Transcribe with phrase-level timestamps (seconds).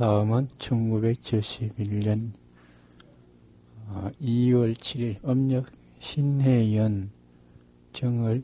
[0.00, 2.32] 다음은 1971년
[4.22, 5.66] 2월 7일 음력
[5.98, 7.10] 신해연
[7.92, 8.42] 정을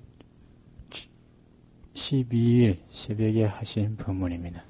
[1.95, 4.63] 12일 새벽에 하신 법문입니다.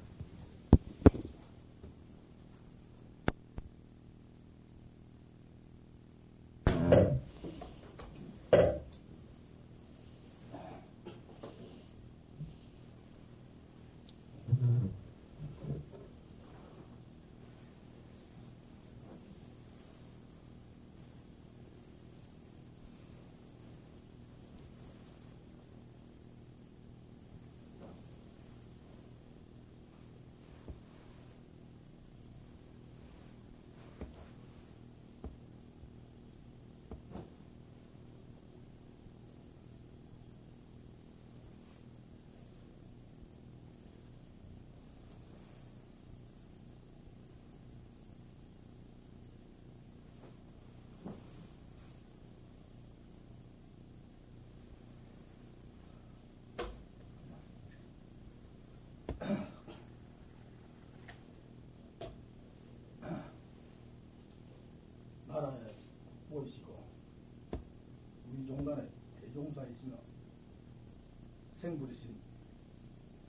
[71.67, 72.15] 생부리신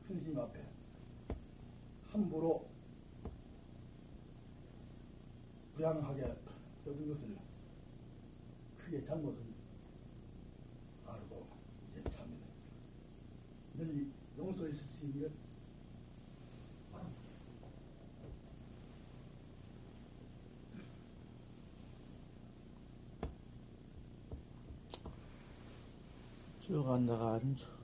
[0.06, 0.64] 큰심 앞에
[2.12, 2.68] 함부로
[5.74, 6.36] 불양하게
[6.84, 7.36] 떠든 것을
[8.78, 9.42] 크게 잘못은
[11.04, 11.48] 알고
[11.90, 12.04] 이제
[13.76, 14.06] 참늘
[14.38, 15.32] 용서해 주시는
[26.60, 27.77] 것쭉 앉아가 앉아.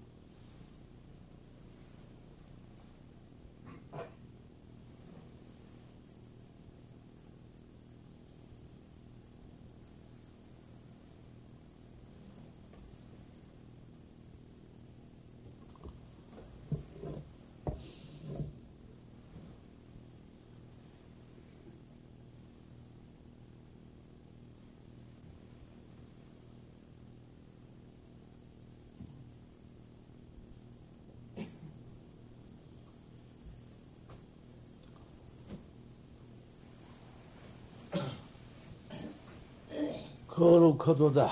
[40.34, 41.30] 거룩하도다.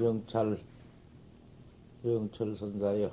[0.00, 0.58] 영찰,
[2.06, 3.12] 영철 선사여.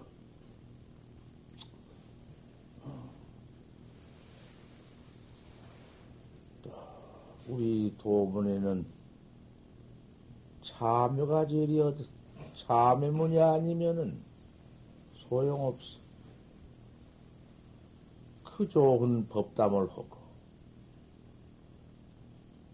[7.49, 8.85] 우리 도문에는
[10.61, 11.93] 참여가 제일이어
[12.55, 14.17] 참여문이 아니면은
[15.27, 15.99] 소용없어.
[18.45, 20.20] 그 좋은 법담을 하고,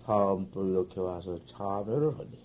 [0.08, 2.40] 다음 또 이렇게 와서 참여를 하니.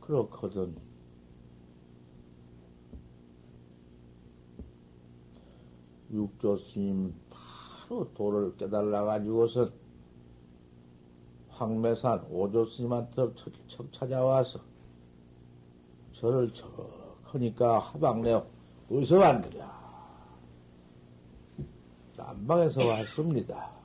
[0.00, 0.74] 그렇거든.
[6.10, 9.70] 육조 스님 바로 도를 깨달아가지고서
[11.50, 13.34] 황매산 오조 스님한테
[13.68, 14.58] 척 찾아와서
[16.14, 18.42] 저를 척 하니까 하방내
[18.90, 19.78] 어디서 왔느냐?
[22.16, 23.77] 남방에서 왔습니다.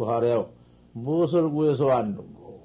[0.00, 0.50] 구하래요.
[0.94, 2.62] 무엇을 구해서 왔는고?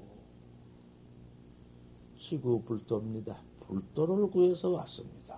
[2.17, 3.37] 지구 불도입니다.
[3.59, 5.37] 불도를 구해서 왔습니다.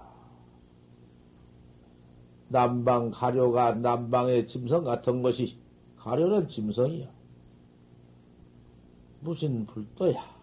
[2.50, 5.58] 남방 가료가 남방의 짐승 같은 것이
[5.98, 7.10] 가료는 짐승이야.
[9.22, 10.38] 무슨 불도야?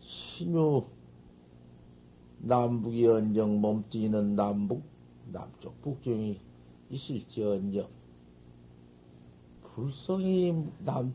[0.00, 0.84] 신유
[2.38, 4.89] 남북이 언정 몸뛰는 남북
[5.32, 6.40] 남쪽 북중이
[6.90, 7.88] 있을지언정
[9.74, 11.14] 불성이 남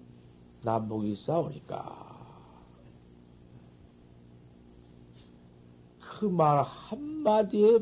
[0.63, 2.06] 남북이 싸우니까
[6.00, 7.79] 그 말 한마디에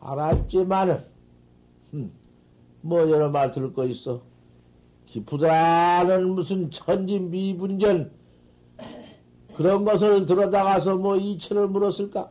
[0.00, 1.04] 알았지만은
[1.94, 2.12] 음,
[2.82, 4.22] 뭐 여러 말 들을 거 있어
[5.06, 8.12] 기쁘다는 무슨 천진미분전
[9.54, 12.30] 그런 것을 들어다가서 뭐 이천을 물었을까?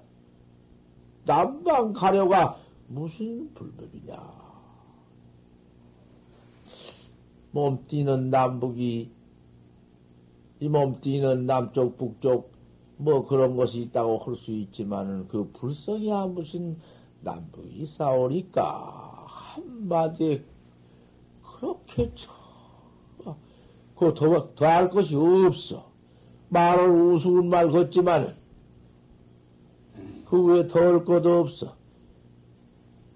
[1.25, 4.43] 남방 가려가 무슨 불법이냐?
[7.51, 9.11] 몸 뛰는 남북이,
[10.59, 12.51] 이 몸 뛰는 남쪽, 북쪽,
[12.97, 16.77] 뭐 그런 것이 있다고 할 수 있지만은 그 불성이야 무슨
[17.21, 20.43] 남북이 싸우니까 한마디에
[21.41, 22.31] 그렇게 쳐.
[23.95, 25.91] 그더 더할 것이 없어.
[26.49, 28.35] 말을 우스운 말 걷지만
[30.33, 31.75] 그 위에 더할 것도 없어.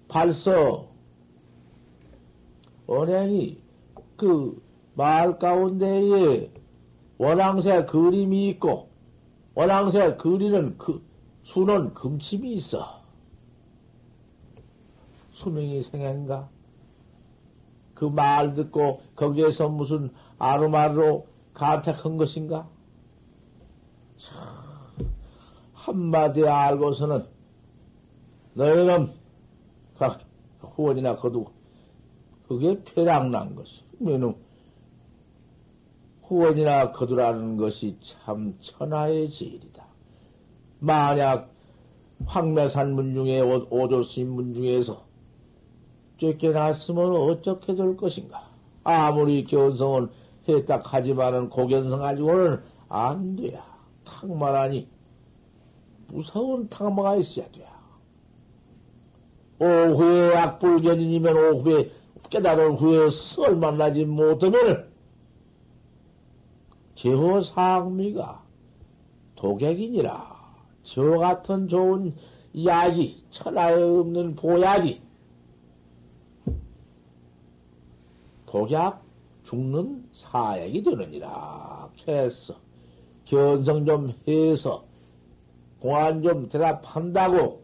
[0.06, 0.88] 발서
[2.86, 3.60] 언행이
[4.16, 6.52] 그말 가운데에
[7.18, 8.90] 원앙새 그림이 있고
[9.56, 11.02] 원앙새 그리는 그
[11.42, 13.02] 수는 금침이 있어.
[15.32, 16.48] 수명이 생행가?
[17.94, 22.68] 그 말 듣고 거기에서 무슨 아르마르로 가택한 것인가?
[25.88, 27.24] 한마디 알고서는
[28.52, 29.10] 너희는
[30.60, 31.50] 후원이나 거두고
[32.46, 33.82] 그게 폐락난 것이.
[33.98, 34.34] 왜는
[36.24, 39.86] 후원이나 거두라는 것이 참 천하의 제일이다.
[40.78, 41.50] 만약
[42.26, 45.06] 황매산 문 중에 오조스님 문 중에서
[46.18, 48.46] 쫓겨났으면 어떻게 될 것인가?
[48.84, 50.08] 아무리 견성을
[50.48, 53.64] 했다 하지만은 고견성 가지고는 안 돼야.
[54.04, 54.97] 탁말하니
[56.08, 57.66] 무서운 탁마가 있어야 돼.
[59.60, 61.90] 오후에 악불견인이면 오후에
[62.30, 64.88] 깨달은 후에 썰 만나지 못하면
[66.94, 68.42] 제호 상미가
[69.36, 70.38] 독약이니라.
[70.82, 72.12] 저 같은 좋은
[72.64, 75.00] 약이 천하에 없는 보약이
[78.46, 79.04] 독약
[79.44, 82.54] 죽는 사약이 되느니라 했어.
[83.26, 84.87] 견성 좀 해서
[85.80, 87.62] 공안 좀 대답한다고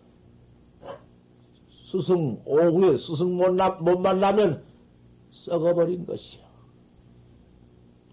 [1.90, 4.64] 스승 오후에 스승 못, 나, 못 만나면
[5.30, 6.42] 썩어버린 것이요.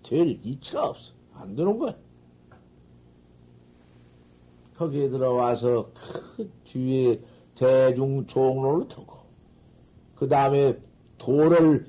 [0.03, 1.13] 될 이치가 없어.
[1.33, 1.95] 안 되는 거야.
[4.77, 5.91] 거기에 들어와서
[6.35, 7.21] 그 뒤에
[7.55, 9.19] 대중 종로를 타고
[10.15, 10.79] 그 다음에
[11.17, 11.87] 돌을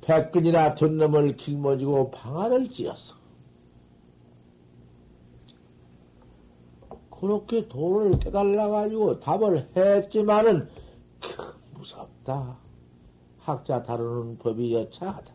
[0.00, 3.19] 백근이나 든 놈을 길머지고 방아를 찧었어.
[7.20, 10.68] 그렇게 돌을 깨달아가지고 답을 했지만은
[11.74, 12.56] 무섭다.
[13.38, 15.32] 학자 다루는 법이 여차하다.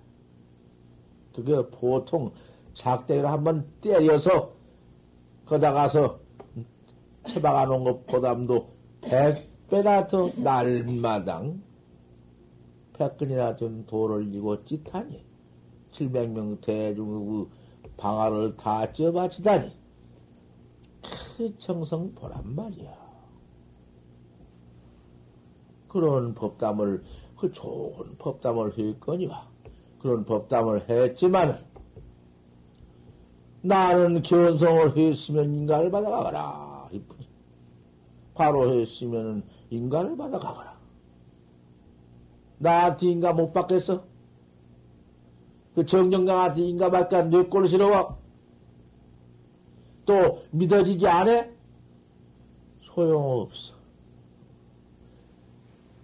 [1.35, 2.31] 그게 보통
[2.73, 4.51] 작대기를 한번 때려서
[5.45, 6.19] 거다 가서
[7.27, 8.69] 처박아 놓은 것보담도
[9.01, 11.61] 백 배나 더 날마당
[12.93, 15.23] 백근이나 된 돌을 이고 찌타니
[15.91, 17.49] 700명 대중 그
[17.97, 19.84] 방아를 다 쪄바치다니
[21.37, 23.05] 그 청성 보란 말이야.
[25.87, 27.03] 그런 법담을
[27.37, 29.47] 그 좋은 법담을 했거니와
[29.99, 31.63] 그런 법담을 했지만
[33.61, 36.89] 나는 견성을 했으면 인간을 받아가거라.
[38.35, 40.75] 바로 했으면 인간을 받아가거라.
[42.59, 44.03] 나한테 인간 못 받겠어?
[45.73, 48.15] 그 정정강한테 인간 받까 내 꼴을 싫어와?
[50.05, 51.45] 또 믿어지지 않아?
[52.81, 53.75] 소용없어.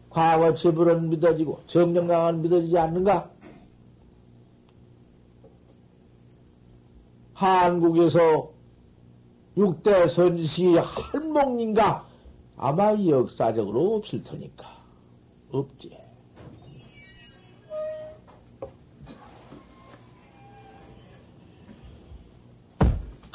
[0.10, 3.32] 과거 체불은 믿어지고 정정강은 믿어지지 않는가?
[7.34, 8.52] 한국에서
[9.58, 12.08] 6대 선시 할목인가?
[12.58, 14.68] 아마 역사적으로 없을 테니까.
[15.52, 16.01] 없지.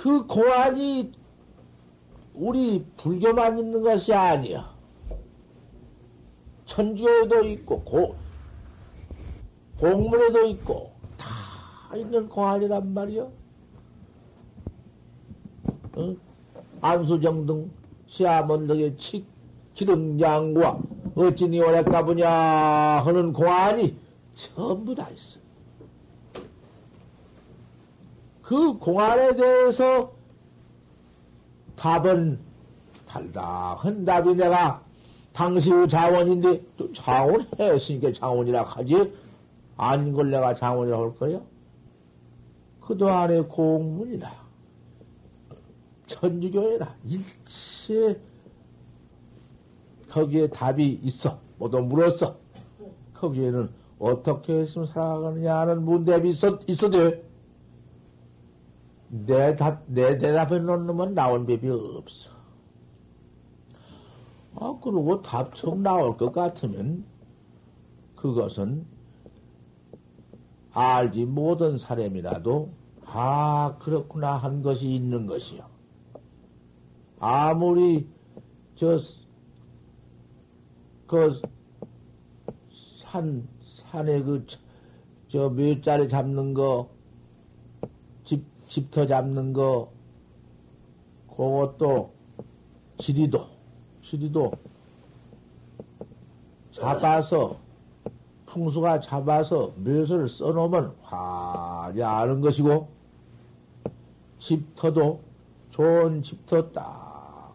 [0.06, 1.10] 그 고안이
[2.32, 4.72] 우리 불교만 있는 것이 아니야.
[6.64, 8.14] 천주교에도 있고, 고,
[9.80, 13.32] 공문에도 있고, 다 있는 고안이란 말이요.
[15.96, 16.16] 어?
[16.82, 17.68] 안수정 등
[18.06, 19.24] 시아먼덕의 치,
[19.74, 20.82] 기름양과
[21.16, 23.96] 어찌니 오래까 보냐 하는 공안이
[24.34, 25.45] 전부 다 있어.
[28.46, 30.12] 그 공안에 대해서
[31.74, 32.38] 답은
[33.04, 34.84] 달다한 답이 내가
[35.32, 39.12] 당시의 자원인데 또 자원 했으니까 자원이라 하지.
[39.76, 41.40] 아닌 걸 내가 자원이라고 할 거야?
[42.80, 44.32] 그동안의 공문이라
[46.06, 48.18] 천주교회라 일체
[50.08, 51.40] 거기에 답이 있어.
[51.58, 52.36] 모두 물었어.
[53.14, 57.25] 거기에는 어떻게 했으면 살아가느냐 하는 문답이 있어, 있어도
[59.08, 62.30] 내 답, 내 놓는 놈은 나온 법이 없어.
[64.56, 67.04] 아, 그러고 답처럼 나올 것 같으면
[68.16, 68.86] 그것은
[70.72, 72.70] 알지 못한 사람이라도
[73.04, 75.64] 아, 그렇구나 한 것이 있는 것이요.
[77.18, 78.08] 아무리
[78.74, 78.98] 저,
[81.06, 81.40] 그,
[82.98, 84.44] 산, 산에 그,
[85.28, 86.90] 저, 몇 자리 잡는 거,
[88.68, 89.90] 집, 집터 잡는 거,
[91.28, 92.12] 그것도
[92.98, 93.46] 지리도,
[94.02, 94.52] 지리도
[96.70, 97.58] 잡아서,
[98.46, 102.88] 풍수가 잡아서 묘을 써놓으면 화려하는 것이고,
[104.38, 105.20] 집터도
[105.70, 107.54] 좋은 집터 딱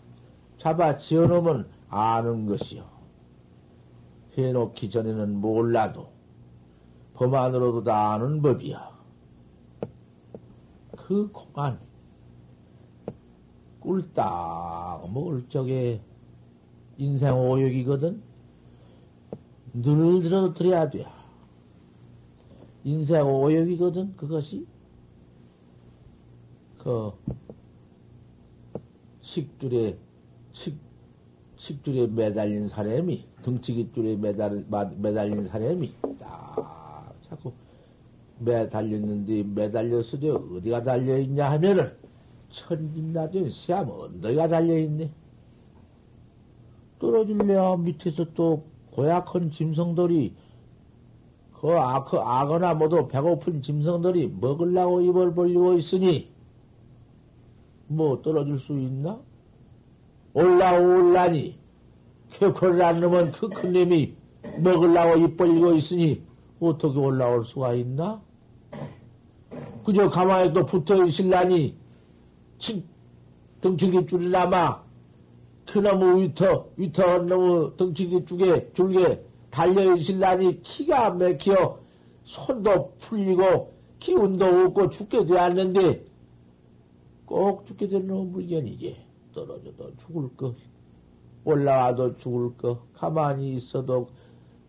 [0.57, 2.83] 잡아 지어놓으면 아는 것이요.
[4.37, 6.09] 해놓기 전에는 몰라도
[7.15, 8.90] 범안으로도 다 아는 법이야.
[11.11, 11.77] 그 공안
[13.81, 15.99] 꿀딱 먹을 적에
[16.97, 18.21] 인생 오욕이거든.
[19.73, 21.05] 늘 들어드려야 돼.
[22.85, 24.65] 인생 오욕이거든, 그것이.
[26.77, 27.11] 그,
[29.19, 29.97] 식줄에,
[30.53, 30.77] 식,
[31.57, 34.65] 식줄에 매달린 사람이, 등치기 줄에 매달,
[34.97, 37.51] 매달린 사람이, 딱, 자꾸
[38.43, 41.91] 매달렸는데, 매달렸으되 어디가 달려있냐 하면은,
[42.49, 45.11] 천진나된 시암 언덕이가 달려있네.
[46.99, 50.35] 떨어질래야 밑에서 또 고약한 짐승들이
[51.59, 56.29] 그, 아, 그 아거나 모두 배고픈 짐승들이 먹으려고 입을 벌리고 있으니
[57.87, 59.19] 뭐 떨어질 수 있나?
[60.33, 61.57] 올라올라니
[62.31, 64.15] 쾌코를 안 넣으면 그 큰 놈이
[64.59, 66.21] 먹으려고 입 벌리고 있으니
[66.59, 68.21] 어떻게 올라올 수가 있나?
[69.85, 71.75] 그저 가만히 또 붙어 있을라니
[73.61, 74.83] 덩치기 줄이나마
[75.65, 81.79] 그나무 위터, 위터 너무 덩치기 쪽에 줄게 달려 있을라니 키가 막혀
[82.23, 86.05] 손도 풀리고 기운도 없고 죽게 되었는데
[87.25, 88.97] 꼭 죽게 되는 물건이지.
[89.33, 90.53] 떨어져도 죽을 거,
[91.45, 94.09] 올라와도 죽을 거, 가만히 있어도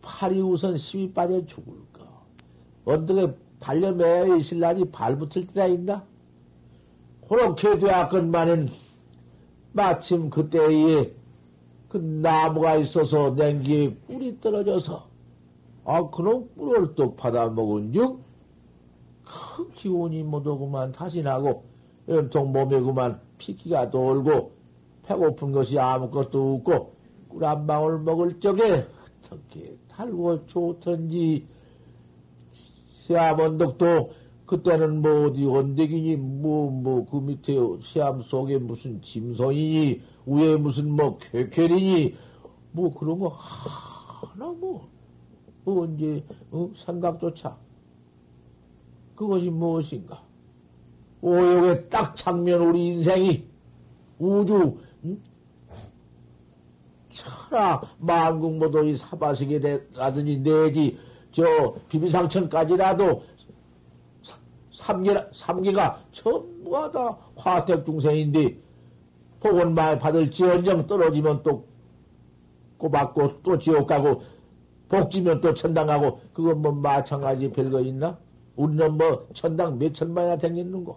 [0.02, 2.06] 팔이 우선 심이 빠져 죽을 거.
[2.84, 6.04] 언덕에 달려매여 있을라니 발붙을 때가 있나?
[7.28, 8.68] 그렇게 되었건만은
[9.72, 11.12] 마침 그때에
[11.88, 15.06] 그 나무가 있어서 냉기에 꿀이 떨어져서
[15.84, 21.64] 아 그런 꿀을 또 받아먹은 즉큰 기운이 못 오구만 다시 나고
[22.08, 24.52] 연통 몸에 그만 피기가 돌고
[25.04, 26.94] 배고픈 것이 아무것도 없고
[27.28, 28.86] 꿀 한 방울 먹을 적에
[29.24, 31.46] 어떻게 달고 좋던지
[33.06, 34.12] 시암 언덕도
[34.46, 41.18] 그때는 뭐 어디 언덕이니 뭐 뭐 그 밑에 시암 속에 무슨 짐승이니 위에 무슨 뭐
[41.18, 42.16] 쾌쾌리니
[42.72, 44.88] 뭐 그런 거 하나 뭐,
[45.64, 46.70] 뭐 언제 어?
[46.74, 47.56] 생각조차
[49.14, 50.22] 그것이 무엇인가?
[51.20, 53.44] 오역의 딱 장면 우리 인생이
[54.18, 55.20] 우주 응?
[57.10, 60.98] 천하 만국모도 이 사바세계라든지 내지
[61.32, 63.22] 저 비비상천까지라도
[64.72, 68.58] 삼계라, 삼계가 전부가 다 화택 중생인데
[69.40, 71.66] 복은 많이 받을지언정 떨어지면 또
[72.78, 74.22] 꼬박고 또 지옥 가고
[74.88, 78.18] 복지면 또 천당 가고 그건 뭐 마찬가지 별거 있나?
[78.56, 80.96] 우리는 뭐 천당 몇 천만이나 댕겼는고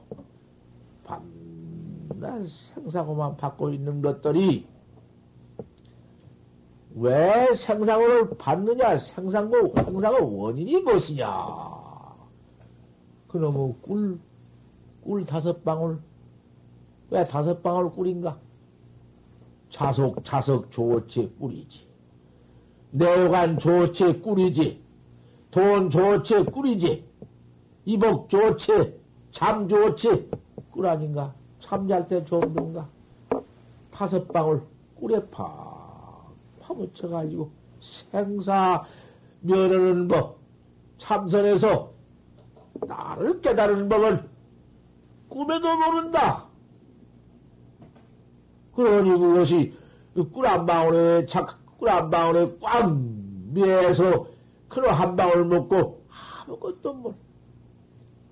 [1.05, 4.67] 밤낮 생사고만 받고 있는 것들이
[6.97, 8.97] 왜 생사고를 받느냐?
[8.97, 11.27] 생사고, 생사고 원인이 무엇이냐?
[13.27, 14.19] 그놈의 꿀,
[15.03, 15.99] 꿀 다섯 방울.
[17.09, 18.37] 왜 다섯 방울 꿀인가?
[19.69, 21.85] 자석, 자석 조체 꿀이지.
[22.91, 24.81] 내관 조체 꿀이지.
[25.51, 27.03] 돈 조체 꿀이지.
[27.83, 28.97] 이복 조체,
[29.31, 30.29] 잠 조체
[30.71, 31.33] 꿀 아닌가?
[31.59, 32.87] 잠잘 때 좋은 건가?
[33.91, 34.63] 다섯 방울
[34.95, 35.74] 꿀에 팍
[36.65, 38.83] 파묻혀가지고 생사
[39.41, 40.39] 면하는 법,
[40.97, 41.91] 참선해서
[42.87, 44.29] 나를 깨달은 법을
[45.29, 46.45] 꿈에도 모른다.
[48.73, 49.73] 그러니 그것이
[50.13, 52.97] 그 꿀한 방울에 착, 꿀한 방울에 꽉
[53.53, 54.27] 매서
[54.67, 56.05] 그런 한 방울 먹고
[56.45, 57.15] 아무것도 모르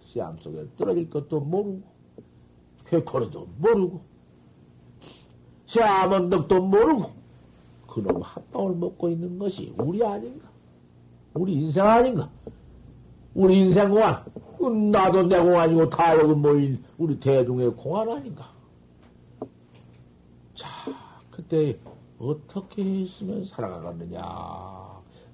[0.06, 1.82] 시암 속에 떨어질 것도 모르고,
[2.86, 4.06] 쾌코르도 모르고,
[5.66, 7.23] 시암 언덕도 모르고,
[7.94, 10.50] 그놈 한 방울 먹고 있는 것이 우리 아닌가?
[11.36, 12.28] 우리 인생 아닌가?
[13.36, 18.52] 우리 인생 공안, 나도 내 공안이고 다 여기 모인 우리 대중의 공안 아닌가?
[20.56, 20.68] 자,
[21.30, 21.78] 그때
[22.18, 24.22] 어떻게 했으면 살아가겠느냐?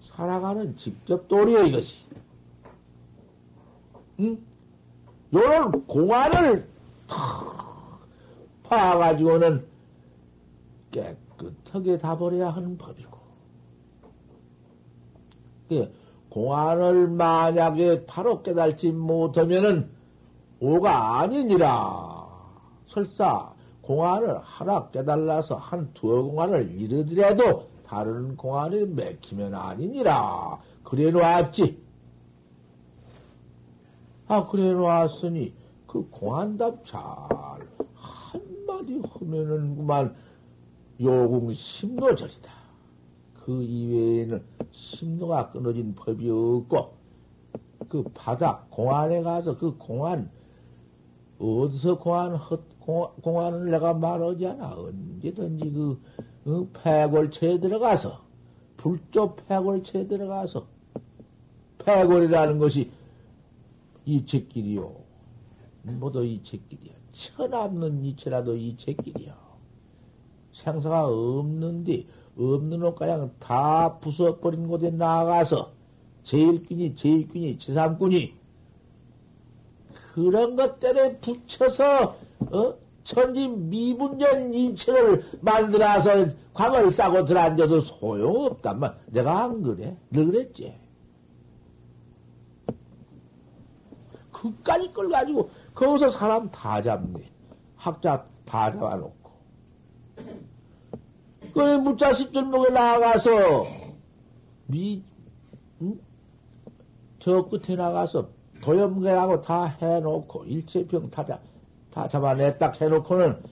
[0.01, 2.03] 살아가는 직접 도리여 이것이.
[4.19, 4.37] 응?
[5.33, 6.67] 요런 공안을
[7.07, 8.01] 탁
[8.63, 9.65] 파가지고는
[10.91, 11.28] 깨끗
[11.71, 13.17] 하게 다 버려야 하는 법이고.
[15.71, 15.91] 예,
[16.29, 19.89] 공안을 만약에 바로 깨달지 못하면은
[20.59, 22.27] 오가 아니니라.
[22.85, 30.59] 설사 공안을 하나 깨달아서 한 두어 공안을 이르더라도 다른 공안이 맥히면 아니니라.
[30.83, 31.81] 그래 놓았지.
[34.27, 35.53] 아, 그래 놓았으니
[35.87, 36.99] 그 공안답 잘
[37.95, 40.15] 한마디 하면은 그만
[40.99, 42.51] 요공 심노 절이다.
[43.33, 46.93] 그 이외에는 심노가 끊어진 법이 없고
[47.87, 50.29] 그 바닥 공안에 가서 그 공안
[51.39, 52.61] 어디서 공안 헛
[53.21, 54.75] 공안 을 내가 말하지 않아.
[54.75, 56.01] 언제든지 그
[56.45, 58.21] 어, 폐골체에 들어가서
[58.77, 60.67] 불조 폐골체에 들어가서
[61.77, 62.91] 폐골이라는 것이
[64.05, 64.95] 이책길이요.
[65.83, 66.93] 모두 이책길이야.
[67.11, 69.48] 천없는 이체라도 이책길이야
[70.59, 72.05] 생사가 없는데
[72.37, 75.71] 없는 옷 그냥 다 부숴버린 곳에 나가서
[76.23, 78.33] 제일꾼이 제일꾼이 제삼꾼이
[80.13, 82.15] 그런 것들에 붙여서
[82.51, 82.73] 어?
[83.03, 88.99] 천지 미분전 인체를 만들어서 광을 싸고 들어앉아도 소용없단 말.
[89.07, 89.97] 내가 안 그래?
[90.11, 90.77] 늘 그랬지.
[94.31, 97.31] 그까지 걸 가지고 거기서 사람 다 잡네.
[97.75, 99.18] 학자 다 잡아놓고.
[101.59, 103.65] 그 무자 십절목에 나가서
[104.67, 105.03] 미,
[105.81, 105.99] 응?
[107.19, 108.29] 저 끝에 나가서
[108.61, 111.41] 도염계하고 다 해놓고 일체평 타자
[111.91, 113.43] 다 잡아냈다 해놓고는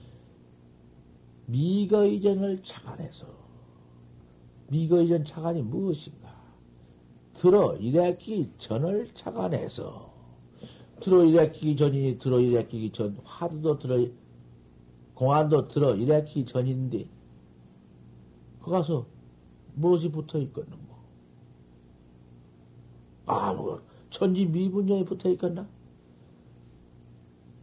[1.48, 3.26] 미거이전을 착안해서
[4.68, 6.34] 미거이전 착안이 무엇인가?
[7.34, 10.10] 들어 이래끼 전을 착안해서
[11.02, 14.06] 들어 이래끼기 전이니 들어 이래끼기 전 화두도 들어
[15.12, 17.17] 공안도 들어 이래끼기 전인데
[18.68, 19.06] 그 가서
[19.76, 21.02] 무엇이 붙어 있겠는 뭐
[23.24, 25.66] 아무 천지 미분전이 붙어 있겠나?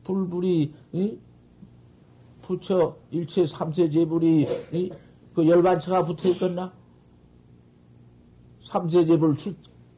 [0.04, 1.20] 불불이 이?
[2.42, 4.92] 부처 일체 삼세 제불이 이?
[5.36, 6.74] 그 열반처가 붙어 있겠나?
[8.64, 9.56] 삼세 제불 출,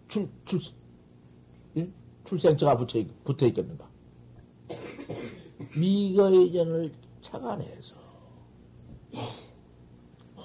[0.10, 0.60] 출, 출,
[1.76, 1.89] 이?
[2.26, 3.88] 출생처가 붙어, 있, 붙어 있겠는가?
[5.78, 7.97] 미거의 전을 착안해서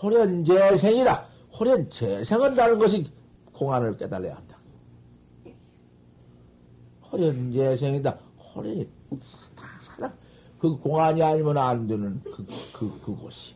[0.03, 1.27] 호련 재생이다.
[1.59, 3.07] 호련 재생은 다는 것이
[3.53, 4.59] 공안을 깨달아야 한다.
[7.11, 8.19] 호련 재생이다.
[8.55, 8.89] 호련이
[9.55, 10.13] 다 살아.
[10.59, 13.55] 그 공안이 아니면 안 되는 그, 그, 그곳이.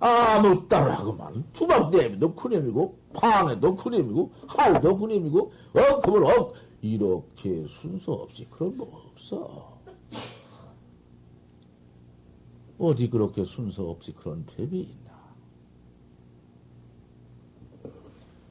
[0.00, 8.78] 아무 따라하고만 투박대미도 큰힘이고 방에도 큰힘이고 할도 큰힘이고 어 그걸 어 이렇게 순서 없이 그런
[8.78, 9.77] 거 없어.
[12.78, 15.08] 어디 그렇게 순서 없이 그런 법이 있나?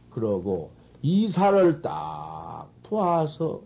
[0.10, 3.62] 그러고 이사를 딱 부어서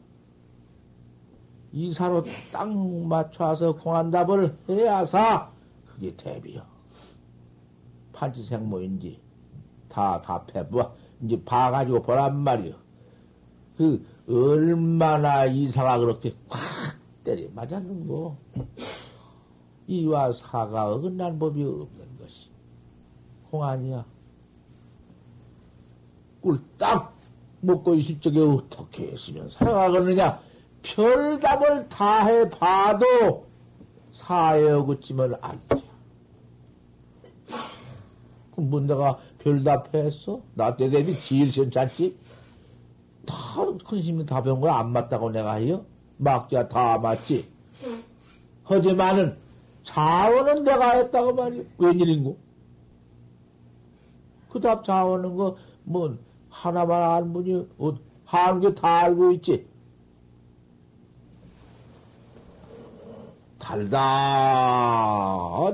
[1.72, 5.50] 이사로 딱 맞춰서 공안답을 해야사
[5.86, 6.64] 그게 대비요.
[8.14, 9.20] 판치생모인지
[9.88, 10.94] 다 답해봐.
[11.22, 12.76] 이제 봐가지고 보란 말이요.
[13.78, 16.60] 그 얼마나 이사가 그렇게 콱
[17.24, 18.38] 때리 맞았는 거.
[19.92, 22.48] 이와 사가 어긋난 법이 없는 것이
[23.50, 24.06] 공안이야.
[26.42, 27.14] 꿀딱
[27.60, 30.40] 먹고 있을 적에 어떻게 했으면 살아가겠느냐?
[30.82, 33.46] 별답을 다 해봐도
[34.14, 35.84] 사에 어긋지면 안 돼.
[38.56, 40.42] 그럼 뭐 내가 별답했어?
[40.56, 42.16] 나 때 대비 지일 시험짰지?
[43.26, 43.36] 다
[43.86, 45.86] 큰심이 다 배운 거안 맞다고 내가 해요?
[46.18, 47.46] 막자 다 맞지?
[48.64, 49.38] 하지만은
[49.84, 51.64] 자원은 내가 했다고 말이야.
[51.78, 52.38] 웬일인고?
[54.50, 56.18] 그 답 자원은 거, 뭐,
[56.50, 57.94] 하나만 아는 분이, 어,
[58.26, 59.66] 하는 게다 알고 있지.
[63.60, 63.98] 달다.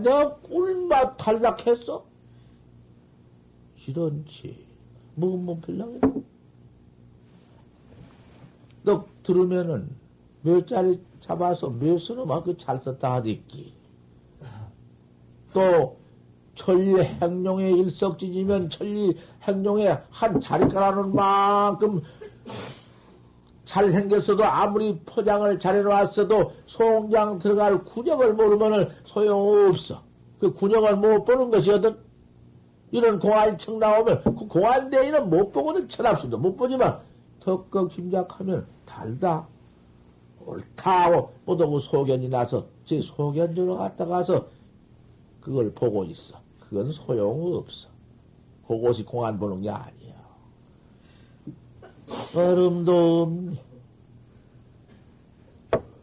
[0.04, 2.06] 내가 꿀맛 탈락했어?
[3.88, 4.66] 이런지.
[5.16, 6.00] 먹은 몸 별랑해.
[8.84, 9.90] 너 들으면은
[10.42, 13.74] 몇 자리 잡아서 몇 수는 그잘 썼다 하겠기.
[15.58, 15.98] 또
[16.54, 19.18] 천리 행룡의 일석지지면 천리
[19.48, 22.04] 행룡의 한 자리 깔아놓은 만큼
[23.66, 30.04] 잘생겼어도 아무리 포장을 잘해놨어도 송장 들어갈 군역을 모르면은 소용없어.
[30.40, 31.98] 그 군역을 못 보는 것이거든.
[32.92, 35.90] 이런 공안청 나오면 그 공안대인은 못 보거든.
[35.90, 37.00] 철합수도 못 보지만
[37.40, 39.48] 덕극 짐작하면 달다.
[40.46, 44.46] 옳다 하고 뽀도고 소견이 나서 제 소견으로 갔다 가서
[45.48, 46.38] 그걸 보고 있어.
[46.60, 47.88] 그건 소용없어.
[48.68, 50.14] 그것이 공안 보는 게 아니야.
[52.36, 53.64] 얼음도 없네.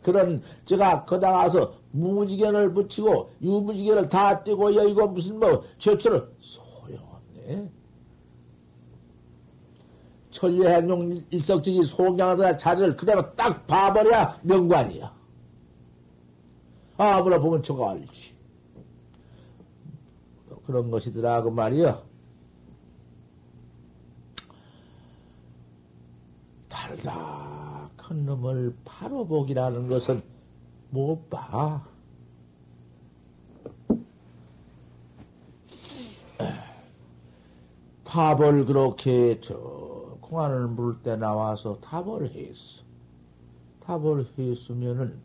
[0.02, 7.70] 그런 제가 거다 가서 무지견을 붙이고 유무지견을 다 떼고 여이고 무슨 뭐 저처럼 소용없네.
[10.30, 15.14] 천리행용 일석적이 소경하다 자리를 그대로 딱 봐버려야 명관이야.
[16.96, 18.34] 아무나 보면 저거 알지.
[20.66, 22.03] 그런 것이더라, 그 말이야.
[26.68, 30.22] 달다 큰 놈을 바로 보기라는 것은
[30.90, 31.85] 못 봐.
[38.05, 42.85] 탑을 그렇게 저 공안을 물을 때 나와서 탑을 했어.
[43.81, 45.20] 탑을 했으면은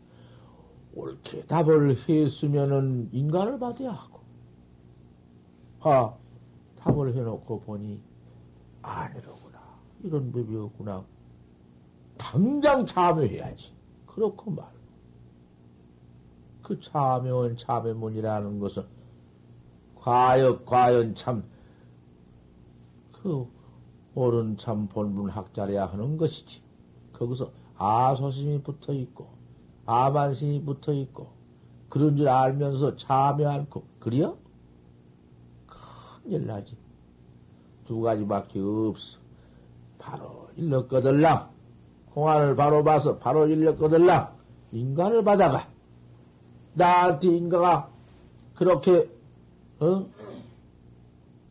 [0.94, 4.19] 옳게 답을 했으면은 인간을 받아야 하고,
[5.80, 6.14] 아,
[6.78, 8.00] 답을 해놓고 보니
[8.82, 9.58] 아니로구나.
[10.02, 11.04] 이런 법이었구나.
[12.18, 13.72] 당장 참여해야지.
[14.06, 14.66] 그렇고 말.
[16.62, 18.84] 그 참여원 참여문이라는 것은
[19.96, 21.44] 과연 과연 참
[23.22, 23.46] 그
[24.14, 26.62] 옳은 참 본분 학자래야 하는 것이지.
[27.12, 29.28] 거기서 아소심이 붙어 있고
[29.86, 31.28] 아만심이 붙어 있고
[31.88, 34.38] 그런 줄 알면서 참여 않고 그래요?
[36.30, 36.76] 큰일 나지.
[37.88, 39.18] 두 가지밖에 없어.
[39.98, 41.50] 바로 일러 꺼들랑
[42.14, 44.32] 공안을 바로 봐서 바로 일러 꺼들랑
[44.70, 45.68] 인간을 받아가
[46.74, 47.90] 나한테 인가가
[48.54, 49.10] 그렇게
[49.80, 50.06] 어?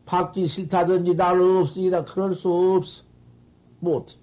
[0.06, 3.04] 받기 싫다든지 나를 없으니까 그럴 수 없어.
[3.80, 4.14] 못해.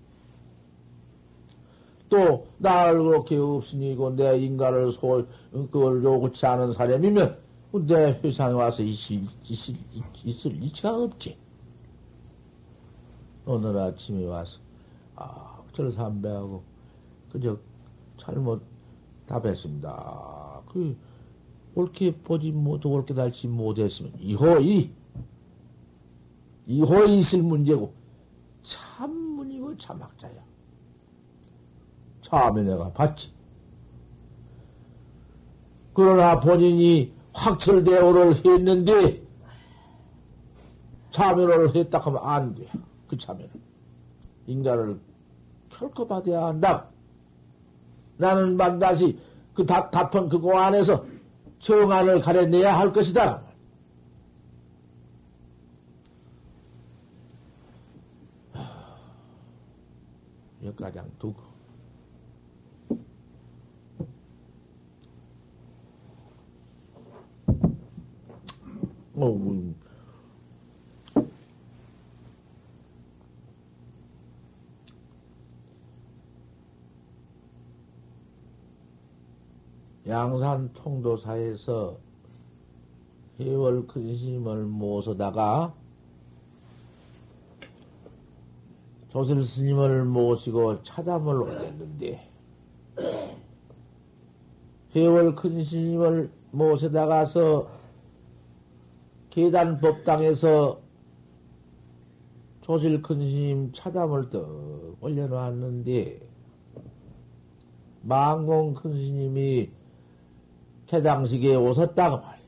[2.09, 7.46] 또, 나를 그렇게 없으니 고 내 인간을 소, 그걸 요구치 않은 사람이면
[7.85, 9.75] 내 회상에 와서 있을, 있을,
[10.23, 11.37] 있을 이치가 없지.
[13.45, 14.59] 오늘 아침에 와서,
[15.15, 16.63] 아, 절 삼배하고,
[17.31, 17.57] 그저
[18.17, 18.61] 잘못
[19.27, 20.61] 답했습니다.
[20.67, 20.97] 그,
[21.75, 24.91] 옳게 보지 못하고 옳게 달지 못했으면, 이호이,
[26.65, 27.93] 이호이 있을 문제고,
[28.63, 30.43] 참문이고 참학자야.
[32.21, 33.31] 참에 내가 봤지.
[35.93, 39.21] 그러나 본인이 확철대오를 했는데,
[41.11, 42.67] 참여를 했다 하면 안 돼.
[43.07, 43.49] 그 참여는.
[44.47, 44.99] 인간을
[45.69, 46.87] 결코 받아야 한다.
[48.17, 49.19] 나는 반드시
[49.53, 51.05] 그 답, 답은 그거 안에서
[51.59, 53.43] 정안을 가려내야 할 것이다.
[60.63, 61.46] 여기까지 두고.
[69.17, 69.73] 어, 뭐,
[80.07, 81.97] 양산 통도사에서
[83.39, 85.73] 해월 근심을 모셔다가
[89.09, 92.29] 조실 스님을 모시고 차담을 올렸는데
[94.95, 97.76] 해월 근심을 모셔다가서
[99.37, 100.81] 계단 법당에서
[102.61, 106.27] 조실 큰 스님 차담을 떡 올려놓았는데
[108.01, 109.69] 망공 큰 스님이
[110.87, 112.47] 개당식에 오셨다고 말이야.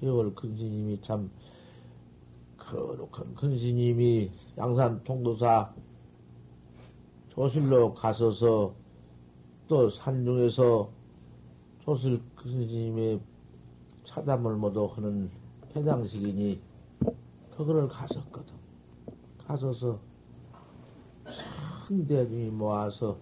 [0.00, 1.30] 이걸 큰 스님이 참
[2.56, 5.70] 거룩한 큰 스님이 양산 통도사
[7.28, 8.72] 조실로 가서서
[9.68, 10.88] 또 산중에서
[11.84, 13.20] 조실 큰 스님의
[14.04, 15.41] 차담을 모두 하는
[15.74, 16.60] 해당식이니
[17.56, 18.54] 그거를 갔었거든.
[19.46, 19.98] 가서서
[21.86, 23.18] 큰 대중이 모아서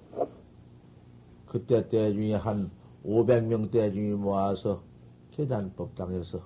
[1.46, 2.70] 그때 대중이 한
[3.04, 4.82] 500명 대중이 모아서
[5.32, 6.40] 계단법당에서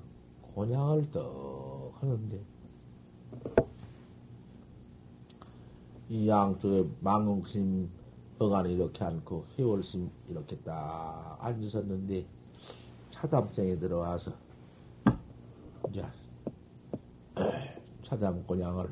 [0.55, 2.41] 곤양을 떡 하는데
[6.09, 7.91] 이 양쪽에 망공스님
[8.39, 12.27] 어간에 이렇게 앉고 회월심 이렇게 딱 앉으셨는데
[13.11, 14.33] 차담생에 들어와서
[15.91, 16.05] 이제
[18.05, 18.89] 차담 곤양을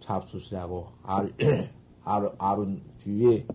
[0.00, 1.32] 잡수시라고 알,
[2.04, 3.46] 알, 알은 뒤에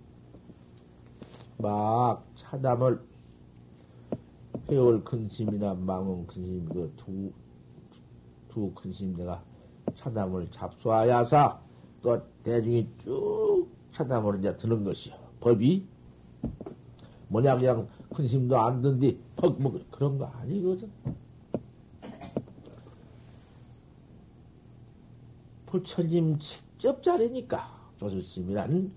[1.58, 3.02] 막 차담을
[4.70, 7.32] 회월 큰심이나 망원 큰심 그두두
[8.74, 9.44] 큰심 내가
[9.96, 11.60] 차담을 잡수하야사
[12.02, 15.86] 또 대중이 쭉 차담을 이제 드는 것이요 법이
[17.28, 20.90] 뭐냐 그냥 큰심도 안 든디 퍽 먹 그런 거 아니거든.
[25.76, 28.92] 부처님 직접 자리니까 조실심이란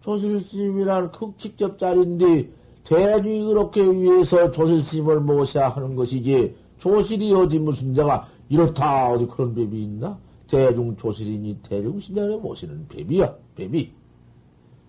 [0.00, 2.50] 조실스님이란 극직접 자리인데
[2.84, 9.82] 대중이 그렇게 위해서 조실스님을 모셔야 하는 것이지 조실이 어디 무슨 내가 이렇다 어디 그런 뱀이
[9.82, 10.18] 있나?
[10.46, 13.92] 대중 조실이니 대중 신장에 모시는 뱀이야 뱀이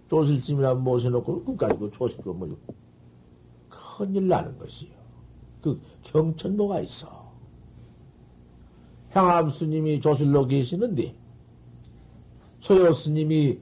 [0.10, 2.48] 조실스님이란 모셔놓고 끝까지 그 조실도 뭐
[3.70, 4.90] 큰일 나는 것이요.
[5.62, 7.19] 그 경천모가 있어.
[9.12, 11.16] 향암 스님이 조실로 계시는데
[12.60, 13.60] 소요 스님이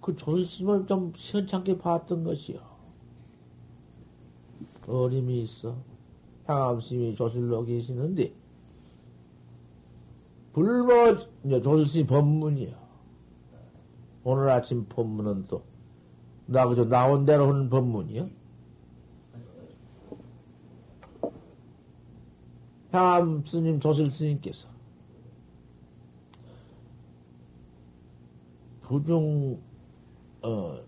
[0.00, 2.60] 그 조실 스님을 좀 시원찮게 봤던 것이요.
[4.86, 5.76] 어림이 있어.
[6.46, 8.34] 향암 스님이 조실로 계시는데
[10.52, 11.16] 불모
[11.62, 12.82] 조실 스님 법문이요.
[14.24, 15.72] 오늘 아침 법문은 또
[16.46, 18.28] 나 그저 나온 대로 하는 법문이요.
[22.92, 24.68] 향암 스님, 조실 스님께서
[28.82, 29.58] 부중,
[30.42, 30.78] 어,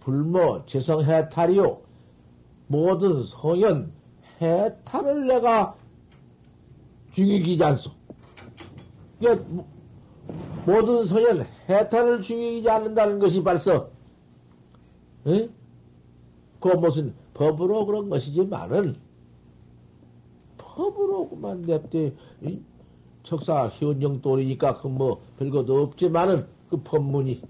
[0.00, 1.80] 불모, 재성 해탈이요.
[2.66, 3.92] 모든 성현
[4.40, 5.74] 해탈을 내가
[7.12, 7.90] 중이기지 않소.
[9.18, 9.64] 그러니까
[10.66, 13.90] 모든 성현 해탈을 중이기지 않는다는 것이 벌써,
[15.26, 15.48] 에?
[16.60, 18.96] 그 무슨 법으로 그런 것이지만은,
[20.74, 22.12] 법으로 그만 냅대,
[23.22, 27.42] 척사 현정돌이니까 그 뭐 별것도 없지만은 그 법문이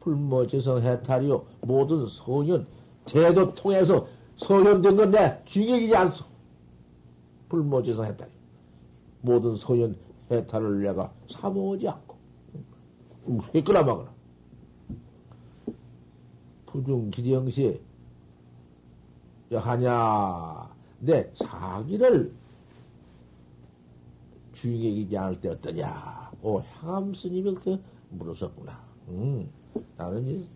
[0.00, 1.44] 불모재성 해탈이요.
[1.60, 2.66] 모든 소년
[3.04, 4.06] 대도 통해서
[4.36, 6.24] 소년된 건내 중역이지 않소.
[7.48, 8.30] 불모재성 해탈이
[9.20, 9.96] 모든 소년
[10.30, 12.16] 해탈을 내가 사모하지 않고.
[13.54, 14.10] 회끄나 막거나.
[16.66, 17.80] 부중 기령시
[19.50, 20.67] 여하냐
[21.00, 22.32] 내 자기를
[24.52, 26.32] 주인에게지 않을 때 어떠냐?
[26.42, 27.80] 오, 향암 스님이 그렇게
[28.10, 28.78] 물었었구나.
[29.08, 29.48] 음,
[29.96, 30.48] 나는 이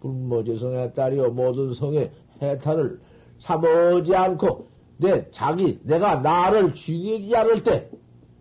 [0.00, 3.00] 불모지성의 딸이요 모든 성의 해탈을
[3.40, 7.90] 삼어지 않고 내 자기 내가 나를 죽이지 않을 때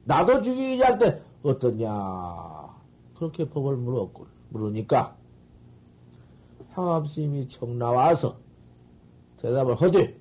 [0.05, 2.75] 나도 죽이지 않을 때 어떠냐
[3.15, 5.15] 그렇게 법을 물었고 물으니까
[6.73, 8.37] 향암 스님이 청 나와서
[9.41, 10.17] 대답을 하되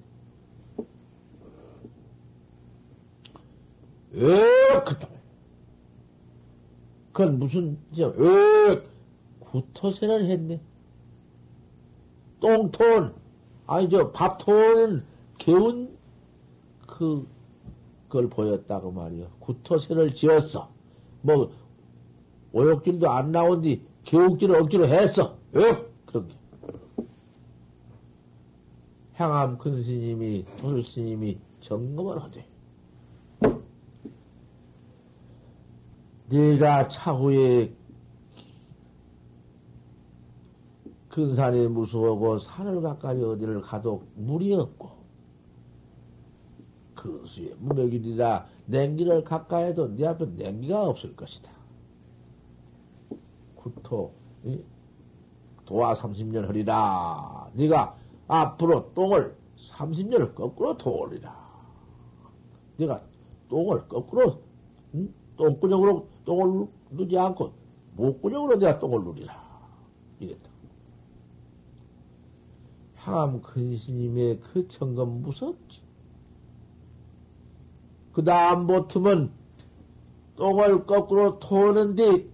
[4.15, 5.09] 에, 그다.
[7.13, 8.83] 그건 무슨, 저, 에,
[9.41, 10.61] 구토세를 했네.
[12.41, 13.15] 똥톤,
[13.67, 15.05] 아니, 저, 밥톤은
[15.39, 15.97] 개운,
[16.87, 17.27] 그,
[18.09, 19.31] 그걸 보였다고 말이요.
[19.41, 20.71] 구토세를 지었어.
[21.23, 21.51] 뭐,
[22.53, 25.37] 오욕질도 안 나온 뒤, 개욱질을 억지로 했어.
[25.57, 26.35] 에, 그런 게.
[29.15, 32.54] 향암 큰 스님이, 조술 스님이 점검을 하되.
[36.35, 37.73] 네가 차후에
[41.09, 44.91] 큰 산이 무서워고 산을 가까이 어디를 가도 물이 없고
[46.97, 51.53] 그 수에 무명이니라 냉기를 가까이 해도 네 앞에 냉기가 없을 것이다.
[53.55, 54.13] 구토
[55.67, 59.37] 도화 30년 허리라 네가 앞으로 똥을
[59.71, 61.33] 30년을 거꾸로 도리라
[62.77, 63.03] 네가
[63.49, 64.43] 똥을 거꾸로
[64.95, 65.15] 응?
[65.37, 67.53] 똥구녕으로 똥을 누지 않고
[67.97, 69.45] 목구녕으로 내가 똥을 누리라.
[70.21, 70.51] 이랬다.
[72.97, 75.83] 항암 큰 스님의 그 청검 무섭지.
[78.13, 79.31] 그 다음 보틈은
[80.37, 82.27] 똥을 거꾸로 토는데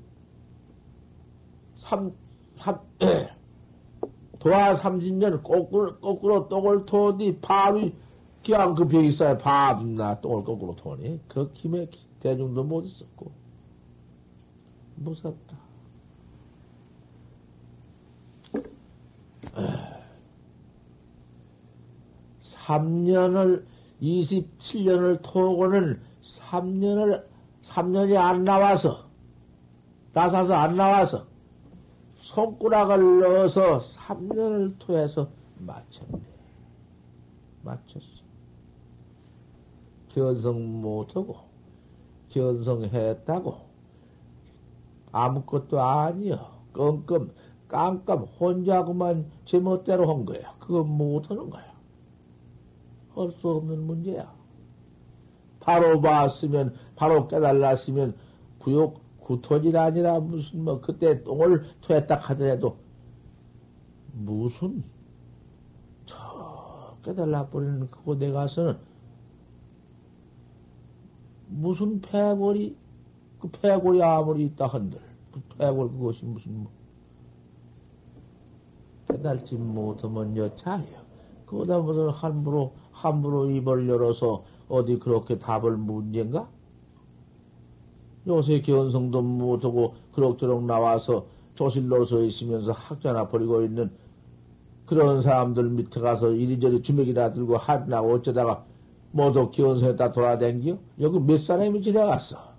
[1.79, 2.12] 삼,
[2.57, 2.81] 삼,
[4.38, 7.94] 도화 30년 거꾸로, 거꾸로 똥을 토는데 바위,
[8.44, 11.20] 그냥 그 벽이 있어야 밥나 똥을 거꾸로 토니.
[11.29, 11.88] 그 김에
[12.20, 13.39] 대중도 못 있었고.
[15.00, 15.56] 무섭다.
[22.42, 23.64] 3년을,
[24.00, 27.24] 27년을 토고는 3년을,
[27.64, 29.08] 3년이 안 나와서,
[30.12, 31.26] 나사서 안 나와서,
[32.16, 36.20] 손가락을 넣어서 3년을 토해서 맞췄네.
[37.62, 38.20] 맞췄어.
[40.10, 41.38] 견성 못하고,
[42.28, 43.69] 견성했다고,
[45.12, 46.60] 아무것도 아니여.
[46.72, 47.32] 껌껌,
[47.68, 50.54] 깜깜, 혼자 그만 제멋대로 한 거야.
[50.58, 51.70] 그거 못하는 거야.
[53.14, 54.32] 할 수 없는 문제야.
[55.60, 58.16] 바로 봤으면, 바로 깨달았으면,
[58.58, 62.78] 구욕, 구토질 아니라 무슨 뭐, 그때 똥을 토했다 하더라도,
[64.12, 64.84] 무슨,
[66.06, 68.78] 저, 깨달아 버리는 그곳에 가서는,
[71.48, 72.76] 무슨 폐골이
[73.40, 75.00] 그 폐골이 아무리 있다 한들,
[75.33, 76.70] 그 폐골 그것이 무슨, 뭐,
[79.09, 81.00] 깨달지 못하면 여차요.
[81.46, 86.48] 그거다 무슨 함부로, 함부로 입을 열어서 어디 그렇게 답을 문제인가?
[88.26, 93.90] 요새 견성도 못하고 그럭저럭 나와서 조실로서 있으면서 학자나 버리고 있는
[94.87, 98.64] 그런 사람들 밑에 가서 이리저리 주먹이나 들고 하나고 어쩌다가
[99.12, 100.79] 모두 기원성에다 돌아댕겨?
[101.00, 102.49] 여기 몇 사람이 지나갔어?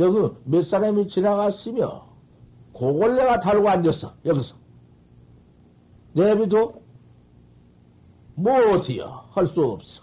[0.00, 2.06] 여기 몇 사람이 지나갔으며,
[2.72, 4.56] 그걸 내가 달고 앉았어, 여기서.
[6.14, 6.82] 내비도,
[8.34, 9.26] 뭐, 어디야?
[9.30, 10.02] 할수 없어.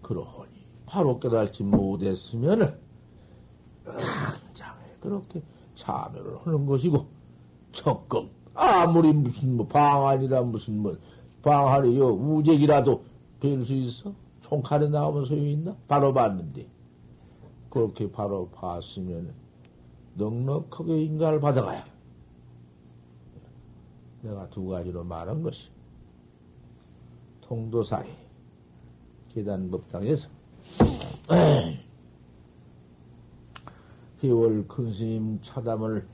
[0.00, 0.48] 그러하니,
[0.86, 2.74] 바로 깨달지 못했으면은,
[3.84, 5.42] 당장에 그렇게
[5.74, 7.06] 참여를 하는 것이고,
[7.72, 10.96] 적금, 아무리 무슨 뭐 방안이라 무슨 뭐,
[11.42, 13.04] 방안이 요 우적이라도
[13.40, 14.25] 뵐 수 있어?
[14.48, 15.76] 총칼에 나오면 소용이 있나?
[15.88, 16.68] 바로 봤는데.
[17.68, 19.34] 그렇게 바로 봤으면
[20.14, 21.84] 넉넉하게 인가를 받아가야.
[24.22, 25.68] 내가 두 가지로 말한 것이
[27.42, 28.08] 통도사에
[29.30, 30.28] 계단법당에서
[34.20, 36.06] 희월 큰 스님 차담을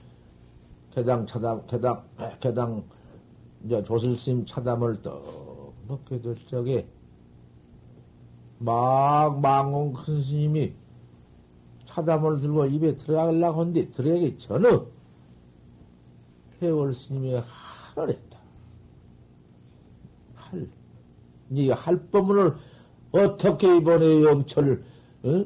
[0.90, 2.04] 개당 차담 개당
[2.40, 2.84] 개당
[3.64, 6.86] 이제 조실 스님 차담을 떡 먹게 될 적에
[8.64, 10.74] 막 망공 큰 스님이
[11.86, 14.68] 차담을 들고 입에 들어가려고 하는데 들어가기 전에
[16.62, 17.34] 회월 스님이
[17.94, 18.38] 할을 했다.
[20.36, 20.68] 할.
[21.50, 22.56] 이 할 법문을
[23.12, 24.84] 어떻게 이번에 영철을,
[25.24, 25.44] 어?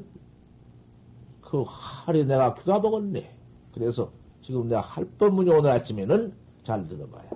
[1.41, 3.35] 그 할에 내가 귀가 먹었네.
[3.73, 7.31] 그래서 지금 내가 할 법문이 오늘 아침에는 잘 들어봐야.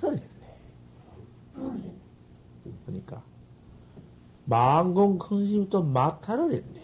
[0.00, 0.20] 할을
[2.92, 3.22] 그러니까
[4.44, 6.82] 망공 큰 스님이 또 마타를 했네.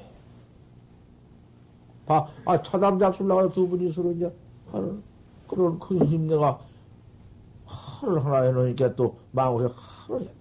[2.06, 4.34] 봐, 아, 차담 잡술라고 두 분이 서로 이제
[4.72, 5.02] 하는
[5.46, 6.60] 그런 큰 스님 내가
[7.66, 10.38] 하를 하나 해놓으니까 또 망공에 하를 했다.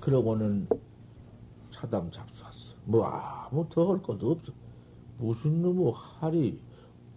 [0.00, 0.68] 그러고는
[1.70, 2.31] 차담 잡수었어.
[2.84, 4.52] 뭐 아무 더 할 것도 없어.
[5.18, 6.60] 무슨 놈의 할이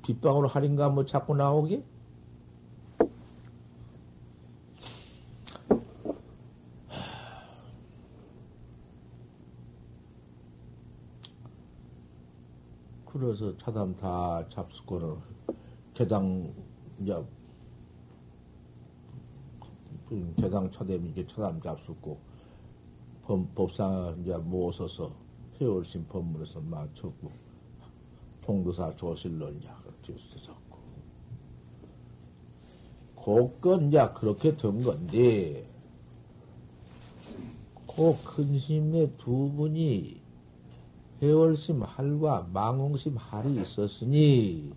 [0.03, 1.83] 빗방울 할인가 뭐 자꾸 나오게?
[13.05, 15.15] 그래서 차담 다 잡수고는
[15.93, 16.53] 개당
[16.99, 17.15] 이제
[20.37, 22.19] 개당 차담 이게 차담 잡수고
[23.55, 25.11] 법, 상 이제 모서서
[25.59, 27.31] 회월심 법문에서 맞췄고
[28.41, 30.75] 통도사 조실론 약을 뒤었었고.
[33.15, 35.67] 그건 이제 그렇게 된 건데
[37.87, 40.21] 그큰 스님네 두 분이
[41.21, 44.73] 회월심 할과 망홍심 할이 있었으니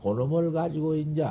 [0.00, 1.26] 그놈을 가지고 이제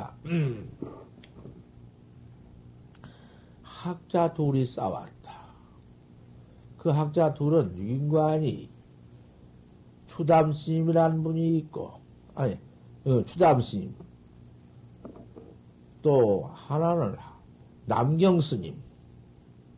[3.62, 5.15] 학자 둘이 싸웠다.
[6.86, 8.70] 그 학자 둘은 유인관이
[10.06, 11.94] 추담스님이라는 분이 있고,
[12.36, 12.56] 아니,
[13.04, 13.92] 어, 추담스님.
[16.02, 17.16] 또 하나는
[17.86, 18.76] 남경스님.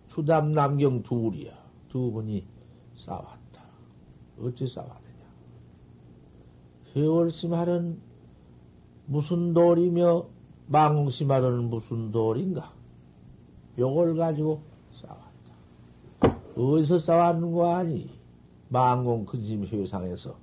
[0.08, 1.54] 추담, 남경 둘이야.
[1.88, 2.46] 두 분이
[2.98, 3.62] 싸웠다.
[4.42, 5.24] 어찌 싸웠느냐.
[6.94, 7.98] 회월심하는
[9.06, 10.26] 무슨 돌이며
[10.66, 12.70] 망심하는 무슨 돌인가?
[13.78, 14.67] 요걸 가지고
[16.58, 18.10] 어디서 싸웠는 거 아니?
[18.68, 20.36] 망공 근심 회상에서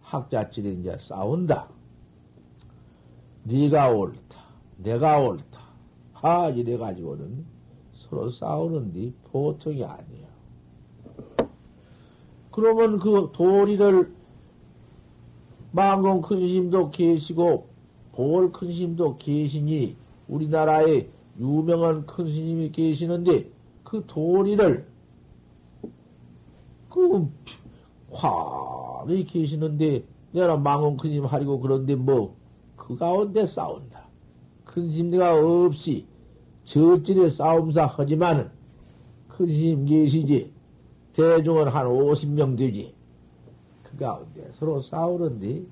[0.00, 1.68] 학자질이 이제 싸운다.
[3.44, 4.42] 네가 옳다.
[4.78, 5.60] 내가 옳다.
[6.12, 7.44] 하 이래 가지고는
[7.92, 10.26] 서로 싸우는데 보통이 아니야.
[12.50, 14.12] 그러면 그 도리를
[15.70, 17.68] 망공 큰심도 계시고
[18.12, 19.96] 보월 큰심도 계시니
[20.26, 21.08] 우리나라에
[21.38, 23.48] 유명한 큰 스님이 계시는데
[23.84, 24.91] 그 도리를
[26.92, 27.30] 그,
[28.10, 32.36] 화이 계시는데, 내가 망원 큰님 하리고 그런데 뭐,
[32.76, 34.08] 그 가운데 싸운다.
[34.64, 36.06] 큰심내가 없이,
[36.64, 38.50] 저질에 싸움사 하지만은,
[39.28, 40.52] 큰 심 계시지.
[41.14, 42.94] 대중은 한 50명 되지.
[43.82, 45.64] 그 가운데 서로 싸우는데,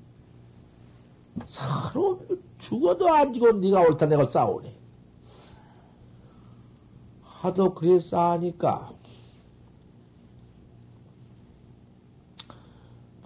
[1.45, 2.19] 서로
[2.59, 4.75] 죽어도 안 죽어 네가 옳다 내가 싸우네.
[7.23, 8.93] 하도 그래 싸우니까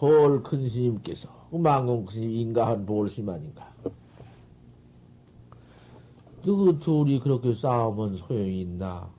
[0.05, 3.73] 벌큰 스님께서, 그 망공 큰 스님 인가한 벌심 아닌가.
[6.43, 9.09] 누구 둘이 그렇게 싸우면 소용이 있나?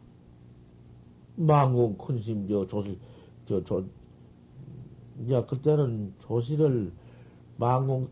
[1.34, 2.99] 망공 큰 스님, 저, 조실,
[3.47, 3.82] 저, 저,
[5.30, 6.93] 야, 그때는 조실을,
[7.57, 8.09] 망공,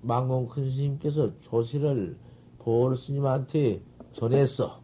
[0.00, 2.16] 망공 큰 스님께서 조실을
[2.60, 3.82] 보월 스님한테
[4.14, 4.80] 전했어.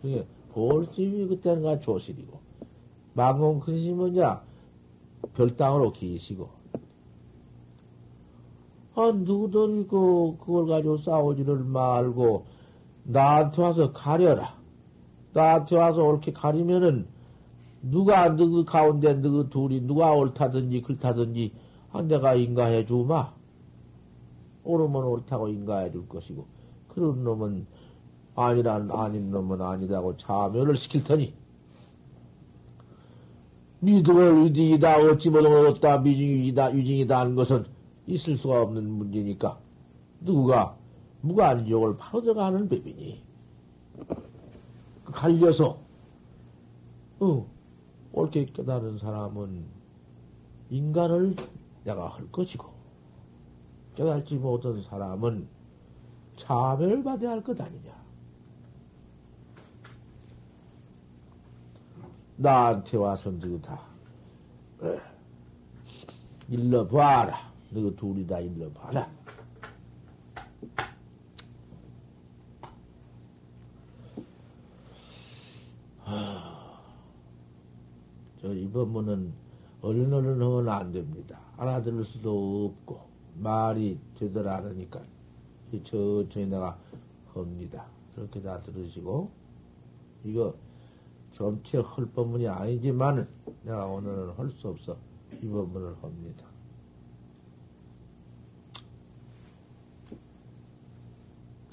[0.00, 2.40] 그게 보월 스님이 그때는 조실이고,
[3.12, 4.42] 망공 큰 스님은 야,
[5.34, 6.53] 별당으로 계시고,
[8.94, 12.46] 아, 누구든 그, 그걸 가지고 싸우지를 말고,
[13.04, 14.54] 나한테 와서 가려라.
[15.32, 17.06] 나한테 와서 옳게 가리면은,
[17.82, 21.52] 누가 너그 가운데 너그 둘이 누가 옳다든지 그렇다든지
[21.92, 23.32] 아, 내가 인가해 주마.
[24.64, 26.46] 옳으면 옳다고 인가해 줄 것이고
[26.88, 27.66] 그런 놈은
[28.34, 31.34] 아니란 아닌 놈은 아니다고 자멸을 시킬 테니
[33.80, 37.66] 믿음을 유딩이다 어찌 못하다 미징이다 유징이다 하는 것은
[38.06, 39.58] 있을 수가 없는 문제니까
[40.20, 40.76] 누가
[41.22, 43.22] 무관지옥을 바로 들어가는 법이니
[45.06, 45.78] 갈려서
[47.20, 47.46] 어,
[48.12, 49.64] 옳게 깨달은 사람은
[50.70, 51.36] 인간을
[51.84, 52.66] 내가 할 것이고,
[53.94, 55.46] 깨달지 못한 사람은
[56.36, 57.94] 차별받아야 할 것 아니냐.
[62.36, 63.80] 나한테 와서 너희 다
[66.48, 67.53] 일러 봐라.
[67.74, 69.10] 너희 둘이 다 일러 봐라.
[78.40, 79.32] 저 이번 문은
[79.82, 81.38] 얼른 얼른 하면 안 됩니다.
[81.56, 83.00] 알아들을 수도 없고
[83.36, 85.00] 말이 제대로 안하니까
[85.82, 86.78] 천천히 내가
[87.32, 87.86] 합니다.
[88.14, 89.30] 그렇게 다 들으시고
[90.24, 90.54] 이거
[91.34, 93.26] 전체 헐 법문이 아니지만
[93.64, 94.96] 내가 오늘은 할 수 없어
[95.42, 96.44] 이 법문을 합니다.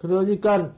[0.02, 0.74] 그러니까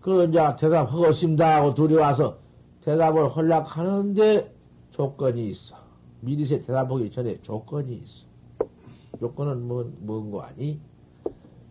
[0.00, 2.38] 그 이제 대답하고 있습니다 하고 둘이 와서
[2.82, 4.52] 대답을 헐락 하는데
[4.90, 5.76] 조건이 있어.
[6.20, 8.26] 미리세 대답하기 전에 조건이 있어.
[9.20, 10.80] 조건은 뭐, 뭔거 아니?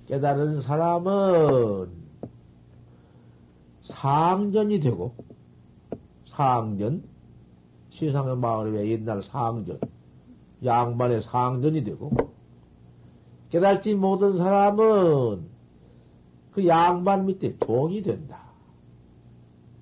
[0.08, 1.90] 깨달은 사람은
[3.84, 5.14] 상전이 되고,
[6.28, 7.04] 상전,
[7.92, 9.80] 세상의 마을에 옛날 상전,
[10.64, 12.12] 양반의 상전이 되고,
[13.50, 15.48] 깨달지 못한 사람은
[16.52, 18.50] 그 양반 밑에 종이 된다.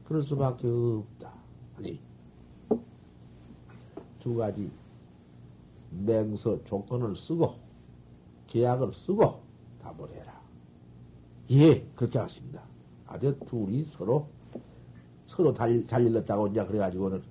[0.05, 1.33] 그럴 수밖에 없다.
[1.77, 1.99] 아니,
[4.19, 4.71] 두 가지
[5.91, 7.55] 맹서 조건을 쓰고,
[8.47, 9.41] 계약을 쓰고
[9.81, 10.41] 답을 해라.
[11.51, 12.61] 예, 그렇게 하십니다.
[13.05, 14.27] 아주 둘이 서로,
[15.25, 17.21] 서로 잘, 잘 일렀다고 이제 그래가지고는.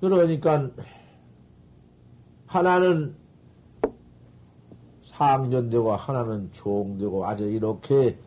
[0.00, 0.70] 그러니까,
[2.50, 3.14] 하나는
[5.04, 8.18] 상전되고 하나는 종되고 아주 이렇게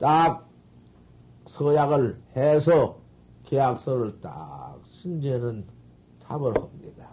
[0.00, 0.48] 딱
[1.46, 2.98] 서약을 해서
[3.44, 5.64] 계약서를 딱 쓴죄는
[6.24, 7.08] 답을 합니다.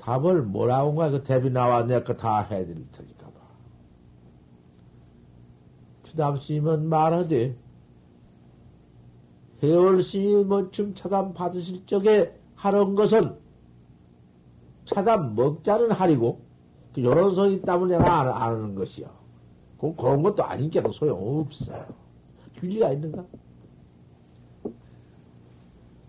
[0.00, 1.10] 답을 뭐라고 한거야?
[1.10, 3.40] 그 대비 나와 내가 다 해드릴 테니까 봐.
[6.04, 7.56] 추담스님은 말하되,
[9.62, 13.38] 해월스님이 먼춤 차담 받으실 적에 하는 것은
[14.84, 16.40] 차담 먹자는 하리고,
[16.92, 19.08] 그 요런 소리 때문에 내가 하는 것이요.
[19.80, 21.86] 그, 그런 것도 아니니까 소용없어요.
[22.60, 23.24] 윤리가 있는가?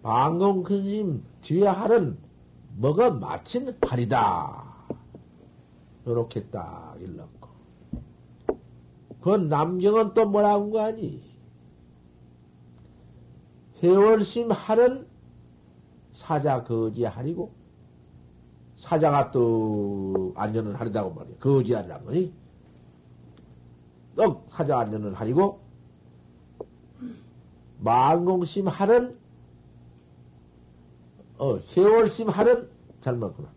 [0.02, 2.18] 방공 큰심 뒤에 하는
[2.78, 4.64] 먹어 마친 팔이다.
[6.08, 7.50] 요렇게 딱 일렀고.
[9.22, 11.22] 그 남경은 또 뭐라고 아니?
[13.84, 15.09] 회월심 하는
[16.12, 17.52] 사자 거지 하리고,
[18.78, 21.38] 사자가 또 안전을 하리다고 말이야.
[21.38, 22.34] 거지 하리란 거니?
[24.16, 25.62] 떡 사자 안전을 하리고,
[27.80, 29.18] 만공심 하는,
[31.38, 32.70] 어, 해월심 하는,
[33.02, 33.50] 잘못구나.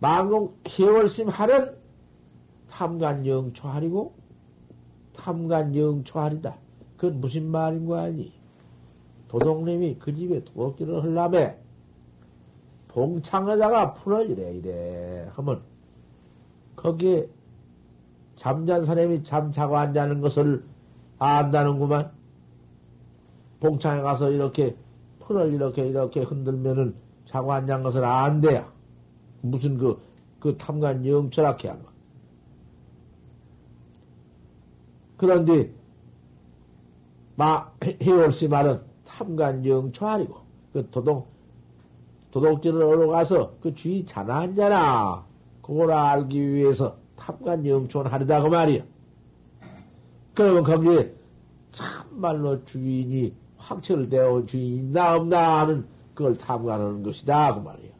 [0.00, 1.76] 만공, 해월심 하는
[2.68, 4.14] 탐관영초 하리고,
[5.14, 6.58] 탐관영초 하리다.
[6.96, 8.32] 그건 무슨 말인 거 아니?
[9.32, 11.56] 도둑님이 그 집에 도끼를 흘라매,
[12.88, 15.62] 동창에다가 풀을 이래, 이래 하면,
[16.76, 17.26] 거기에
[18.36, 20.62] 잠잔 사람이 잠 자고 앉아는 것을
[21.18, 22.12] 안다는구만.
[23.60, 24.76] 봉창에 가서 이렇게
[25.20, 28.70] 풀을 이렇게 이렇게 흔들면은 자고 앉은 것을 안돼야.
[29.40, 29.98] 무슨 그,
[30.40, 31.92] 그 탐관 한 거.
[35.16, 35.72] 그런데
[37.36, 37.72] 마,
[38.02, 38.91] 해올씨 말은
[39.22, 40.36] 탐관정초아니고,
[40.72, 41.28] 그 도둑,
[42.30, 45.24] 도둑질을 하러 가서 그 주인 자나 한자나,
[45.62, 48.82] 그걸 알기 위해서 탐관정초는 하려다 그 말이야.
[50.34, 51.14] 그러면 거기에
[51.72, 53.34] 참말로 주인이
[54.08, 57.92] 대온 주인이 있나 없나 하는 그걸 탐관하는 것이다 그 말이야.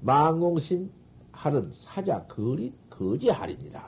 [0.00, 0.90] 망공심
[1.30, 3.80] 하는 사자 거리 거지 하리니라.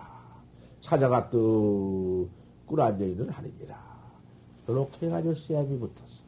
[0.81, 2.29] 사자가 또
[2.67, 3.94] 꿀 앉아 있는 하리니라.
[4.67, 6.25] 이렇게 해가지고 시합이 붙었어.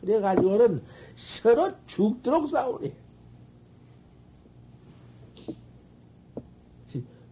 [0.00, 0.82] 그래가지고는
[1.14, 2.92] 서로 죽도록 싸우니.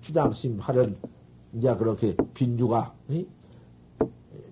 [0.00, 0.96] 주당심 하는,
[1.52, 2.94] 이제 그렇게 빈주가,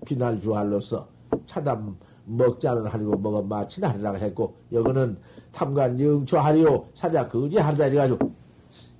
[0.04, 1.08] 비날 주할로서
[1.46, 5.18] 차담 먹자는 하리고 먹어 마치나 하리라고 했고, 여기는
[5.52, 8.32] 탐관 영초 하리요, 사자 거지 하리다 이래가지고,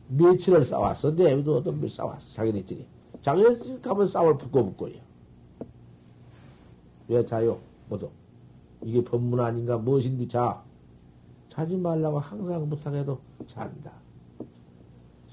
[0.08, 1.10] 며칠을 싸웠어.
[1.10, 2.34] 내비도 어떤 몇 싸웠어.
[2.34, 2.86] 자기네끼리.
[3.22, 4.94] 자기네끼리 가면 싸울 붙고 붙고요.
[7.08, 7.58] 왜 자요?
[7.88, 8.10] 모두.
[8.82, 9.76] 이게 법문 아닌가?
[9.78, 10.62] 무엇인지 자.
[11.48, 13.92] 자지 말라고 항상 부탁해도 잔다.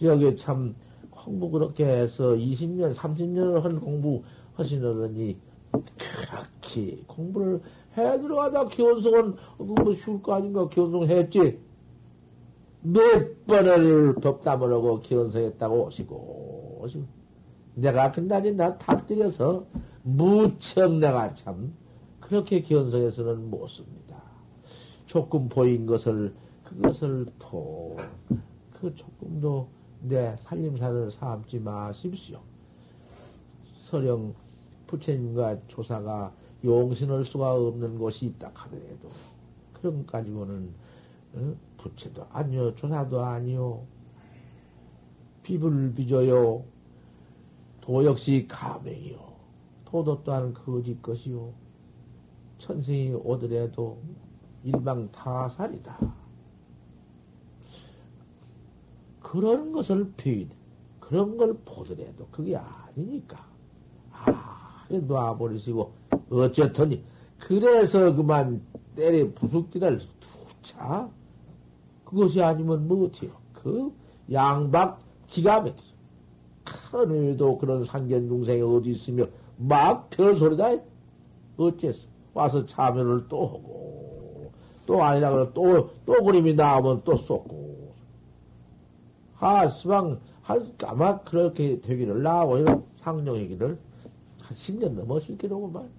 [0.02, 0.76] 여기 참
[1.10, 4.24] 공부 그렇게 해서 20년, 30년을 한 공부
[4.56, 5.38] 하시느니
[5.72, 7.62] 그렇게 공부를
[7.98, 10.68] 해 들어가다 기원성은 그뭐 쉬울 거 아닌가?
[10.70, 11.60] 기원성 했지.
[12.82, 17.15] 몇 번을 법담을 하고 기원성 했다고 오시고 오시고.
[17.76, 19.66] 내가 그날이 나탁 들여서
[20.04, 21.74] 무척 내가 참
[22.20, 24.22] 그렇게 기원성에서는 못 씁니다.
[25.06, 29.70] 조금 보인 것을 그것을 또그 조금도
[30.02, 32.40] 내 살림살을 삼지 마십시오.
[33.86, 34.34] 서령
[34.88, 39.12] 부처님과 조사가 용신할 수가 없는 곳이 있다 하더라도
[39.74, 40.70] 그런 가지고는
[41.34, 41.56] 어?
[41.78, 43.86] 부처도 아니요 조사도 아니요
[45.44, 46.64] 비불 비조요
[47.86, 49.20] 도 역시 가맹이요
[49.86, 51.54] 도도 또한 거짓 것이요
[52.58, 54.00] 천생이 오더라도
[54.64, 55.98] 일방 타살이다.
[59.22, 60.48] 그런 것을 피,
[61.00, 63.46] 그런 걸 보더라도 그게 아니니까.
[64.12, 65.92] 아, 놔버리시고,
[66.32, 67.04] 어쨌더니,
[67.40, 68.62] 그래서 그만
[68.96, 71.10] 때려 부숙기를 두자.
[72.06, 73.32] 그것이 아니면 뭐 어때요?
[73.54, 73.94] 그
[74.32, 75.85] 양박 기가 막히
[76.96, 77.08] 죠.
[77.08, 79.26] 큰일도 그런 상견중생이 어디 있으며
[79.58, 80.78] 막 별소리다.
[81.58, 82.08] 어째서?
[82.34, 84.52] 와서 참여를 또 하고,
[84.86, 87.94] 또 아니라 그러 또, 또 그림이 나오면 또 쏟고.
[89.36, 93.80] 하, 스방, 한, 아마 그렇게 되기를, 이런 상령이기를
[94.40, 95.90] 한 10년 넘었을 기로구만.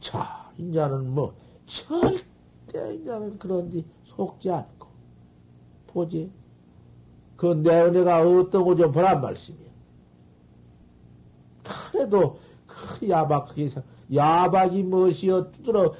[0.00, 1.34] 자, 인자는 뭐,
[1.66, 4.88] 절대 인자는 그런지 속지 않고,
[5.88, 6.30] 보지.
[7.44, 9.68] 그 내가 어떤 거좀 보란 말씀이야.
[11.92, 13.70] 그래도 그 야박하게
[14.14, 15.94] 야박이 무엇이여 두드러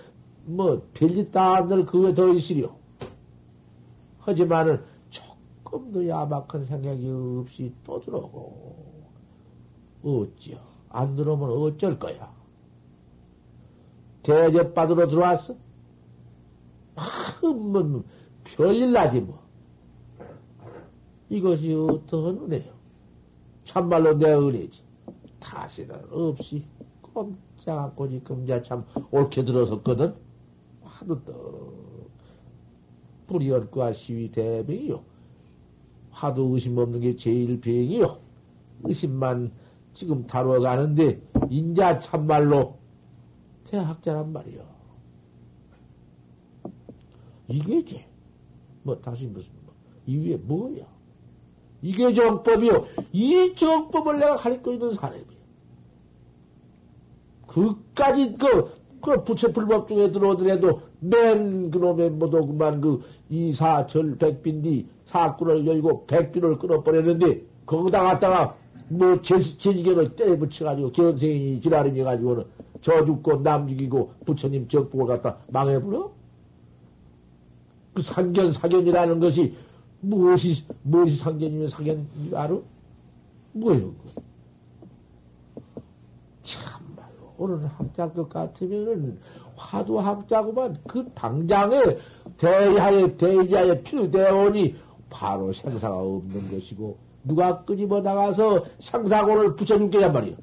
[0.47, 0.83] 뭐
[1.31, 2.75] 다안들 그외 더 있으려.
[4.21, 9.05] 하지만은 조금도 야박한 생각이 없이 또 들어오고
[10.03, 10.59] 어찌요?
[10.89, 12.33] 안 들어오면 어쩔 거야?
[14.23, 15.57] 대접받으러 들어왔어?
[17.43, 18.05] 뭐,
[18.45, 19.44] 별일 나지 뭐.
[21.35, 22.73] 이것이 어떠한 은혜요?
[23.65, 24.81] 참말로 내 은혜지.
[25.41, 26.65] 다시는 없이
[27.03, 30.15] 꼼짝하고 지금 참 옳게 들어섰거든.
[30.85, 32.09] 하도 떡
[33.27, 35.03] 불이언과 시위 대병이요.
[36.13, 38.17] 하도 의심 없는 게 제일 병이요.
[38.85, 39.51] 의심만
[39.93, 41.21] 지금 다뤄가는데
[41.51, 42.79] 인자 참말로
[43.65, 44.65] 대학자란 말이요.
[47.49, 48.05] 이게지.
[48.85, 49.75] 뭐 다시 무슨 뭐,
[50.07, 50.94] 이 위에 뭐야?
[51.85, 52.87] 이게 정법이요.
[53.13, 55.25] 이 정법을 내가 가르쳐 있는 사람이야.
[57.47, 58.73] 그까지 그,
[59.03, 66.59] 그 부채 불법 중에 들어오더라도 맨 그놈의 모두 그만 그 이사절 백빈디 사구를 열고 백빈을
[66.59, 68.57] 끊어버렸는데 거기다 갖다가
[68.89, 72.45] 뭐 제, 제지경을 떼 붙여가지고 견생이 지랄이 해가지고는
[72.81, 76.11] 저 죽고 남 죽이고 부처님 적복을 갖다 망해버려?
[77.93, 79.55] 그 상견, 사견이라는 것이
[80.05, 82.59] 무엇이, 무엇이 상견이면 사견, 알아?
[83.53, 83.93] 뭐예요?
[86.43, 87.35] 참말로.
[87.39, 89.19] 오늘 학자 것 같으면은
[89.57, 91.99] 화두 학자구만 그 당장에
[92.37, 94.77] 대하에, 대자에 필요되오니
[95.11, 100.37] 바로 생사가 없는 것이고, 누가 끄집어 나가서 상사고를 붙여줄 게란 말이야.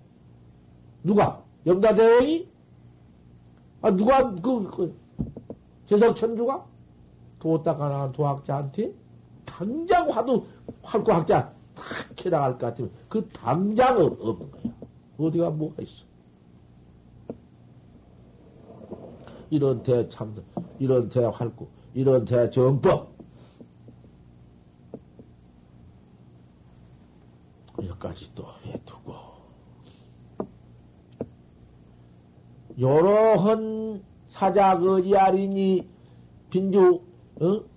[1.03, 1.43] 누가?
[1.65, 2.47] 영다대원이?
[3.81, 4.95] 아, 누가, 그, 그,
[5.85, 6.65] 재석천주가?
[7.39, 9.00] 도닦아나간 도학자한테?
[9.61, 10.43] 당장 화두,
[10.81, 14.73] 활구학자, 탁해 나갈 것 같으면 그 당장 없는 거야.
[15.19, 16.03] 어디가 뭐가 있어.
[19.51, 20.43] 이런 대참,
[20.79, 23.11] 이런 대활구, 이런 대정법.
[27.83, 29.13] 여기까지 또 해두고.
[32.79, 35.87] 여러한 사자거지 하리니,
[36.49, 37.01] 빈주,
[37.41, 37.70] 어?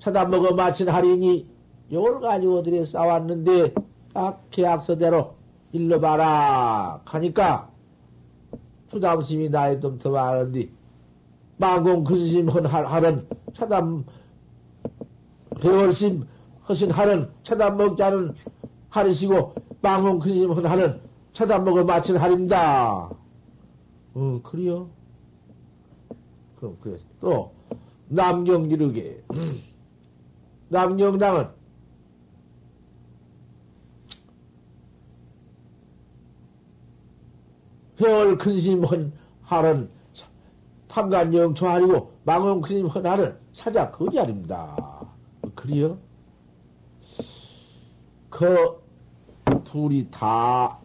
[0.00, 1.46] 쳐다 먹어 마친 하리니,
[1.92, 3.74] 요걸 가지고 어디에 싸웠는데,
[4.12, 5.34] 딱 계약서대로
[5.72, 7.00] 일러봐라.
[7.04, 7.70] 하니까,
[8.90, 10.68] 부담심이 나이 좀더 많은데,
[11.60, 14.04] 망공 근심 하는 차담
[15.60, 16.26] 배월심
[16.66, 18.34] 허신 하는 차담 먹자는
[18.88, 21.00] 하리시고 망공 근심 하는
[21.34, 23.10] 차담 먹을 마친 하입니다.
[24.14, 24.88] 어, 그래요?
[26.58, 26.96] 그럼 그래.
[27.20, 27.52] 또
[28.08, 29.22] 남경 이르게
[30.70, 31.48] 남경당은
[38.00, 38.84] 회월 근심
[39.42, 39.90] 하는
[40.88, 45.06] 탐관영초 아니고 망원크림 헌하는 사자 그 자리입니다.
[45.54, 45.98] 그래요?
[48.30, 48.80] 그
[49.64, 50.78] 둘이 다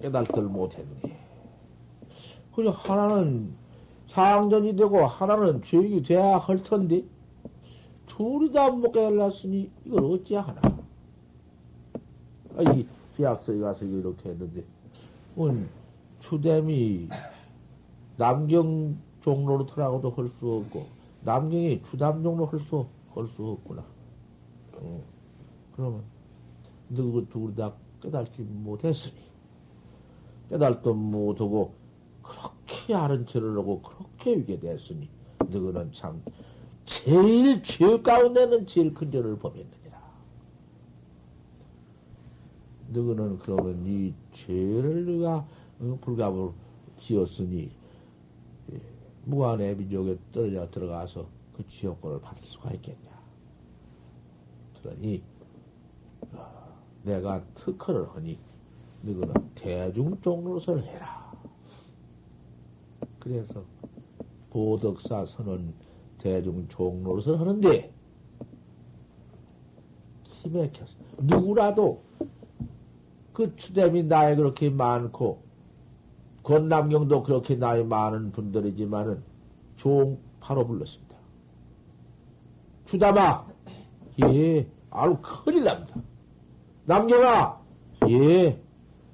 [0.00, 1.20] 깨달들 못했네.
[2.54, 3.54] 그냥 하나는
[4.10, 7.04] 상전이 되고 하나는 죄익이 돼야 할 텐데
[8.16, 10.60] 둘이 다 못 깨달았으니 이걸 어찌하나?
[12.56, 12.86] 아, 이
[13.16, 14.64] 비약서에 가서 이렇게 했는데,
[15.38, 15.68] 은
[16.20, 17.08] 추댐이
[18.16, 20.86] 남경 종로로 터라고도 할 수 없고,
[21.22, 23.84] 남경이 추담 종로 할 수, 할 수 없구나.
[24.74, 25.02] 어.
[25.74, 26.02] 그러면,
[26.88, 29.14] 누구 둘 다 깨달지 못했으니,
[30.50, 31.72] 깨달도 못하고,
[32.22, 35.08] 그렇게 아는 체를 하고, 그렇게 위게 됐으니,
[35.48, 36.22] 너는 참,
[36.86, 40.02] 제일 죄 가운데는 제일 큰 죄를 범했느니라.
[42.88, 45.46] 너는 그러면 이 죄를 네가
[45.80, 46.52] 어, 불갑을
[46.98, 47.70] 지었으니,
[49.24, 51.26] 무한의 민족에 떨어져 들어가서
[51.56, 53.10] 그 지옥권을 받을 수가 있겠냐.
[54.82, 55.22] 그러니,
[56.32, 58.38] 어, 내가 특허를 하니,
[59.02, 61.32] 너는 대중 종로를 해라.
[63.18, 63.64] 그래서,
[64.50, 65.74] 보덕사 선언
[66.24, 67.92] 대중 종로를 하는데,
[70.24, 70.96] 힘맥혔어.
[71.18, 72.02] 누구라도
[73.34, 75.42] 그 추대미 나이 그렇게 많고,
[76.42, 79.22] 권남경도 그렇게 나이 많은 분들이지만은
[79.76, 81.14] 종 바로 불렀습니다.
[82.86, 83.46] 주다마,
[84.22, 86.00] 예, 아유, 큰일 납니다.
[86.86, 87.60] 남경아,
[88.08, 88.62] 예,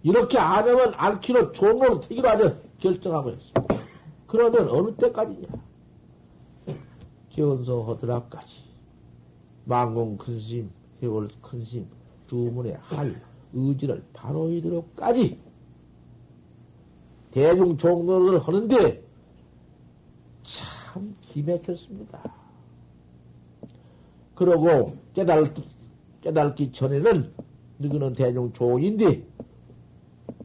[0.05, 3.75] 이렇게 안 하면 안키로 종으로 태기로 하자 결정하고 있습니다.
[4.29, 5.70] 그러면 어느 때까지냐?
[7.41, 8.53] 기원서 허드라까지
[9.65, 10.71] 망공 큰심,
[11.03, 11.87] 해월 큰심,
[12.29, 13.19] 주문에 할
[13.55, 15.39] 의지를 바로 이도록까지
[17.31, 19.03] 대중 종로를 하는데
[20.43, 22.35] 참 기맥혔습니다.
[24.35, 25.55] 그러고 깨달,
[26.21, 27.33] 깨달기 전에는
[27.79, 29.27] 누구는 대중 종인데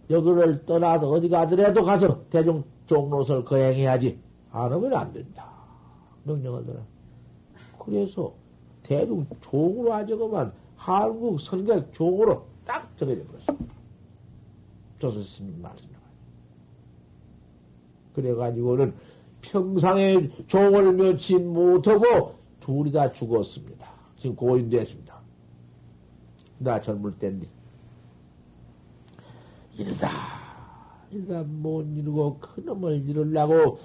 [0.10, 4.18] 여기를 떠나서 어디 가더라도 가서 대중 종로를 거행해야지.
[4.52, 5.55] 안 하면 안 된다.
[6.26, 6.82] 명령을 내라.
[7.80, 8.34] 그래서
[8.84, 13.74] 대중 종으로 하자고만 한국 선객 종으로 딱 정해져 버렸습니다.
[15.00, 15.96] 조선 스님 말씀.
[18.14, 18.94] 그래가지고는
[19.42, 23.88] 평상에 종을 며치 못하고 둘이 다 죽었습니다.
[24.18, 25.20] 지금 고인됐습니다.
[26.58, 27.48] 나 젊을 때인데.
[29.78, 30.10] 이러다,
[31.12, 33.80] 이러다 못 이루고 큰놈을 이루려고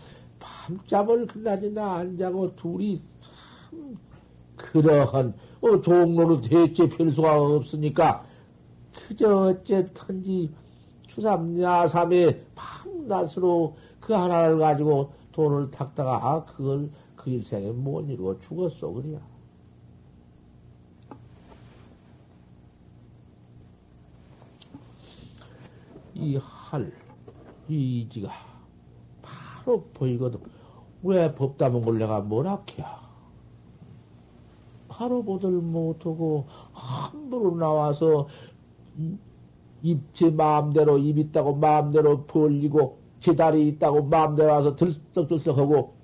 [0.78, 3.98] 밤잠을 그나저나 안 자고 둘이 참
[4.56, 8.24] 그러한 어, 종로는 대체 별수가 없으니까
[8.92, 10.50] 그저 어쨌든지
[11.08, 19.20] 추삼야삼에 밤낮으로 그 하나를 가지고 돈을 탁다가, 아, 그걸 그 일생에 못 이루고 죽었어, 그래야.
[26.14, 26.92] 이 할,
[27.68, 28.30] 이 이지가
[29.22, 30.40] 바로 보이거든.
[31.02, 33.00] 왜 법담은 걸 내가 뭐라 해야?
[34.88, 38.28] 바로 보들 못하고 함부로 나와서
[39.82, 45.94] 입제 마음대로 입 있다고 마음대로 벌리고 제 다리 있다고 마음대로 와서 들썩들썩하고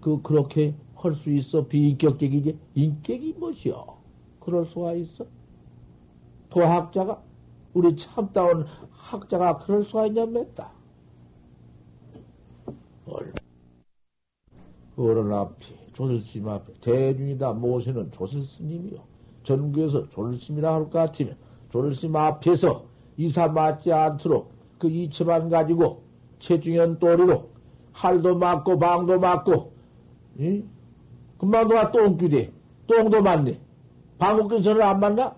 [0.00, 1.66] 그 그렇게 할 수 있어?
[1.66, 3.98] 비인격적이지 인격이 뭐시여?
[4.40, 5.26] 그럴 수가 있어?
[6.50, 7.22] 도학자가
[7.74, 10.68] 우리 참다운 학자가 그럴 수가 있냐 맸다
[14.96, 18.98] 어른 앞에 조슬스님 앞에 대중이다 모시는 조슬스님이요
[19.42, 21.36] 전국에서 조르심이라 할 것 같으면
[21.70, 22.84] 조르심 앞에서
[23.16, 26.02] 이사 맞지 않도록 그 이체만 가지고
[26.38, 27.48] 최중현 또리로
[27.92, 29.72] 할도 맞고 방도 맞고
[30.40, 30.68] 응?
[31.38, 32.50] 금방 도가 똥규대
[32.86, 33.60] 똥도 맞네
[34.18, 35.34] 방구 낀 전을 안 맞나?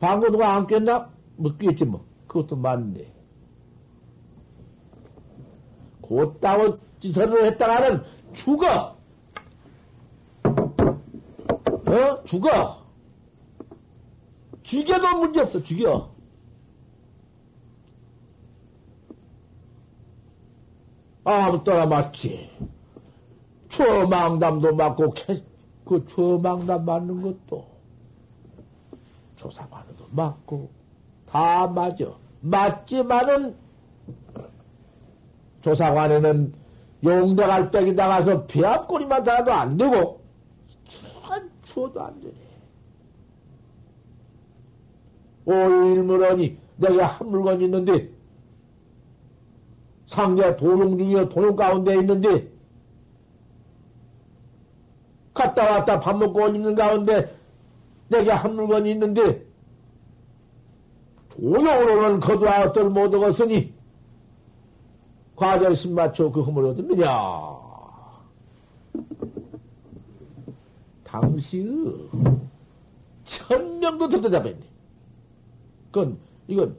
[0.00, 1.10] 방구 누가 안 꼈나?
[1.36, 3.12] 뭐 꼈지 뭐 그것도 맞네
[6.02, 8.02] 곧따고 짓을 했다가는
[8.34, 8.96] 죽어
[11.86, 12.24] 어?
[12.24, 12.84] 죽어
[14.62, 16.14] 죽여도 문제없어 죽여
[21.24, 22.50] 아무 따라 맞지.
[23.70, 25.14] 초망담도 맞고,
[25.84, 27.66] 그 초망담 맞는 것도,
[29.36, 30.70] 조사관도 맞고,
[31.26, 32.12] 다 맞아.
[32.40, 33.56] 맞지만은,
[35.62, 36.52] 조사관에는
[37.04, 40.20] 용대갈 빽이 나가서 배 앞꼬리만 달아도 안 되고,
[41.20, 42.34] 한 추워도 안 되네.
[45.44, 48.08] 오일물원이 내가 한 물건 있는데,
[50.06, 52.50] 상대 도롱 중에 도롱 가운데 있는데,
[55.34, 57.36] 갔다 왔다 밥 먹고 있는 가운데
[58.08, 59.44] 내게 한 물건이 있는데,
[61.30, 63.74] 도용으로는 거두어 어떨 못 얻었으니,
[65.36, 67.08] 과절 신맞춰 그 흠을 얻으느냐.
[71.04, 72.08] 당시의
[73.24, 74.60] 천명도 들대답했네.
[75.90, 76.18] 그건,
[76.48, 76.76] 이건,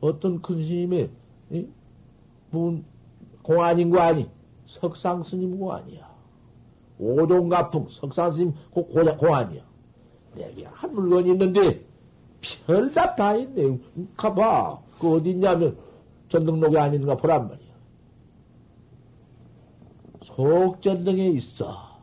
[0.00, 1.10] 어떤 큰 스님의,
[1.50, 1.66] 이?
[2.50, 2.84] 문,
[3.42, 4.28] 공안인 거 아니?
[4.66, 6.06] 석상 스님 공안이야.
[6.98, 9.62] 오종가풍 석상 스님 공안이야.
[10.34, 11.84] 내게 한 물건이 있는데,
[12.66, 13.78] 별답 다 있네.
[14.16, 14.80] 가봐.
[15.00, 15.76] 그 어디 있냐면,
[16.28, 17.66] 전등록에 아닌가 보란 말이야.
[20.22, 21.96] 속전등에 있어.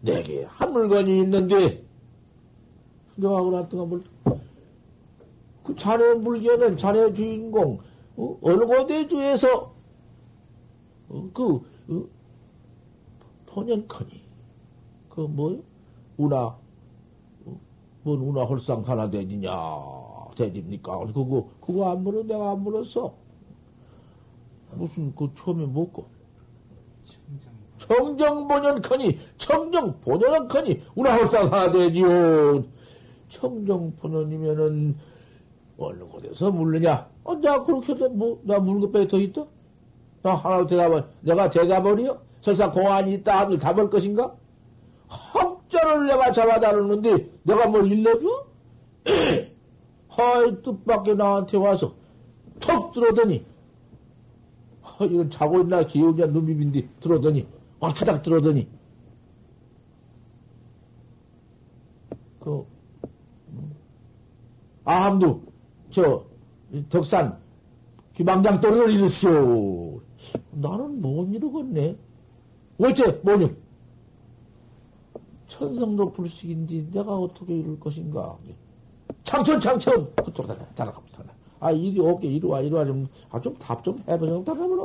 [0.00, 1.84] 내게 한 물건이 있는데,
[3.16, 4.02] 뭘,
[5.62, 7.80] 그 자네 물건은 자네 주인공,
[8.16, 8.38] 어?
[8.42, 9.72] 어느 곳에 주에서,
[11.08, 11.54] 어, 그,
[11.88, 12.04] 어?
[13.46, 14.22] 본연커니,
[15.08, 15.62] 그 뭐,
[16.16, 16.58] 우나,
[17.44, 17.60] 어?
[18.02, 19.52] 뭔 우나 홀상 하나 되느냐,
[20.34, 20.98] 되집니까?
[21.12, 23.14] 그거, 그거 안 물어, 내가 안 물었어.
[24.74, 26.06] 무슨, 그 처음에 먹고.
[27.78, 30.82] 청정본연커니, 청정본연커니,
[31.70, 32.64] 되지요.
[33.28, 34.96] 청정본연이면은,
[35.78, 37.08] 어느 곳에서 물느냐?
[37.24, 39.44] 어, 내가 그렇게 해도 뭐, 나 물는 것밖에 더 있다?
[40.22, 42.32] 나 하나 대답을, 내가 대답을이요?
[42.42, 44.34] 설사 공안이 있다 하늘 답을 것인가?
[45.06, 48.46] 학자를 내가 잡아다루는데 내가 뭘 일러줘?
[50.12, 51.94] 하이, 뜻밖에 나한테 와서
[52.60, 53.44] 턱 들어더니,
[54.82, 57.46] 하, 이건 자고 있나 기운이야 눈비빈디 들어더니,
[57.80, 58.68] 와타닥 들어더니,
[62.40, 62.66] 그,
[63.48, 63.74] 음,
[64.84, 65.42] 아함도
[65.90, 66.24] 저,
[66.90, 67.38] 덕산,
[68.14, 70.00] 기방장 또리를 이루시오.
[70.50, 71.96] 나는 못 이루겠네.
[72.78, 73.48] 어째, 뭐냐?
[75.48, 78.38] 천성도 불식인지 내가 어떻게 이룰 것인가.
[79.24, 80.14] 창천, 창천!
[80.16, 81.24] 그쪽으로 따라갑니다.
[81.60, 84.82] 아, 이리 오게, 이리 와, 이리 와, 좀, 아, 좀 답 좀 해보자고 따라보라.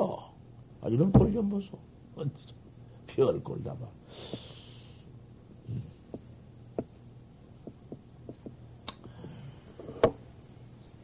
[0.81, 1.77] 아, 이런 꼴 좀 보소.
[3.07, 3.87] 별 꼴다 봐.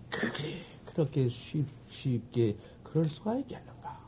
[0.10, 4.00] 그게 그렇게 쉽, 쉽게 그럴 수가 있겠는가?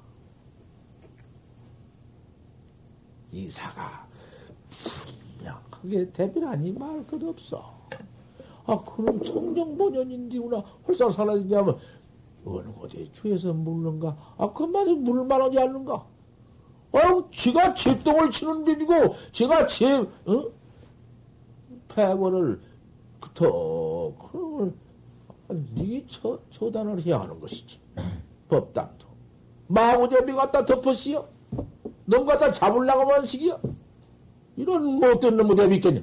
[3.31, 4.07] 이사가
[4.69, 7.84] 분명하게 대비라니 말 것 없어.
[8.67, 10.59] 아, 그럼 청정본연인디구나.
[10.87, 11.77] 홀상 사라지냐면
[12.45, 14.15] 어느 곳에 주에서 물는가?
[14.37, 16.05] 아, 그만이 물만 하지 않는가?
[16.93, 20.51] 아유, 지가 제 똥을 치는 데이고, 제가 제, 어?
[21.89, 22.61] 패권을,
[23.33, 24.73] 더, 그걸,
[25.75, 27.79] 네 처, 처단을 해야 하는 것이지.
[28.49, 29.05] 법당도.
[29.67, 31.27] 마구대비 갖다 덮었시오.
[32.05, 33.59] 놈 갖다 잡으려고 하는 식이야.
[34.57, 36.01] 이런 못된 놈의 대비 있겠냐.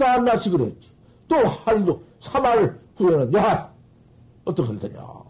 [0.00, 0.90] 나낱이 그랬지.
[1.28, 3.72] 또 할도 사말 후에는 야
[4.44, 5.20] 어떻게 할 테냐.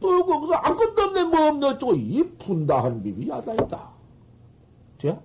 [0.00, 3.88] 또 거기서 아무것도 없네 뭐 없네 어쩌고 이 분다 한 비비 야다있다.
[4.98, 5.18] 돼?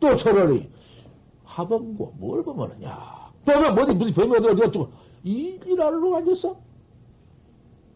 [0.00, 0.70] 또 철원이
[1.44, 3.32] 하범고 뭘 보면느냐.
[3.44, 4.90] 보면 뭐지 무슨 범이 어디 어디 어쩌고
[5.24, 6.56] 이 일하러 앉았어?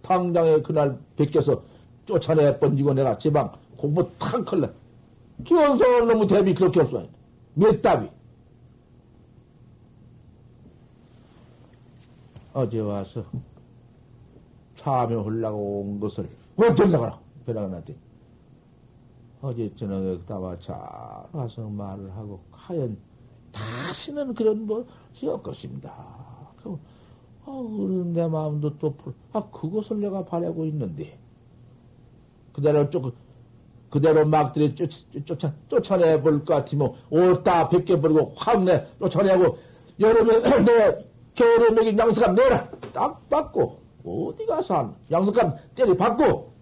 [0.02, 1.62] 당장에 그날 베껴서
[2.06, 4.70] 쫓아내 번지고 내가 제방 공부 탁 걸래.
[5.44, 7.06] 기원성을 너무 대비 그렇게 없어.
[7.58, 8.08] 몇 답이.
[12.54, 13.24] 어제 와서
[14.76, 17.18] 참여하려고 온 것을 왜 전나가라?
[17.44, 17.96] 배나가나한테.
[19.42, 20.76] 어제 저녁에 그다가 잘
[21.32, 22.96] 와서 말을 하고, 하연,
[23.50, 25.68] 다시는 그런 것이.
[26.58, 26.80] 그럼,
[27.44, 31.18] 아, 그런 내 마음도 또, 풀, 아, 그것을 내가 바라고 있는데.
[32.52, 33.14] 그대로 쫓,
[33.90, 34.90] 그대로 막들이 쫓,
[35.24, 39.58] 쫓아, 쫓아내 볼 것 같으면, 옷다 벗겨버리고, 확 내, 쫓아내고,
[39.98, 42.68] 여름에 내 겨울에 먹인 양석감 내라!
[42.92, 46.52] 딱 받고, 어디 가서 한 양석감 때리 받고,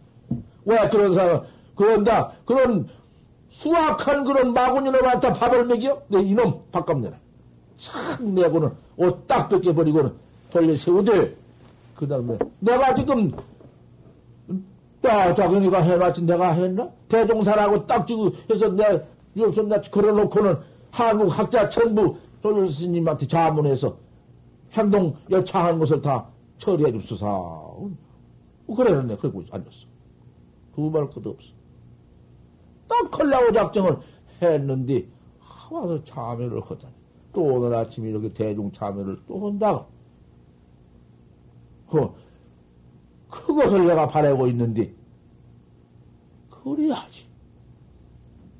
[0.66, 1.42] 왜 그런 사람,
[1.74, 2.88] 그런다, 그런
[3.50, 6.02] 수악한 그런 마구니놈한테 밥을 먹여?
[6.08, 7.16] 내 이놈 밥값 내라.
[7.78, 10.12] 참 내고는 옷 딱 벗겨버리고는
[10.50, 11.36] 돌려 세우되,
[11.94, 13.32] 그 다음에 내가 지금
[15.06, 16.90] 야, 자기니가 해놨지 내가 했나?
[17.08, 19.04] 대종사라고 딱 지고 해서 내가
[19.36, 20.58] 여기서 나 걸어놓고는
[20.90, 23.96] 한국 학자 전부 돌려 스님한테 자문해서
[24.72, 26.26] 행동 여차한 것을 다
[26.58, 27.26] 처리해 줍소사.
[28.74, 29.86] 그래는 그러고 앉았어.
[30.74, 31.48] 두말 것도 없어.
[32.88, 33.98] 딱 컬라고 작정을
[34.42, 35.06] 했는데,
[35.70, 36.92] 와서 참여를 하다니.
[37.32, 39.86] 또 오늘 아침에 이렇게 대중 참여를 또 한다고.
[41.88, 42.14] 어,
[43.30, 44.92] 그것을 내가 바라고 있는데,
[46.66, 47.24] 그래야지.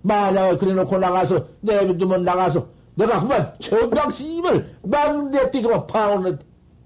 [0.03, 6.39] 만약에 그래 놓고 나가서, 내비두면 나가서, 내가 그만 정강스님을 막내띠 그만 방울로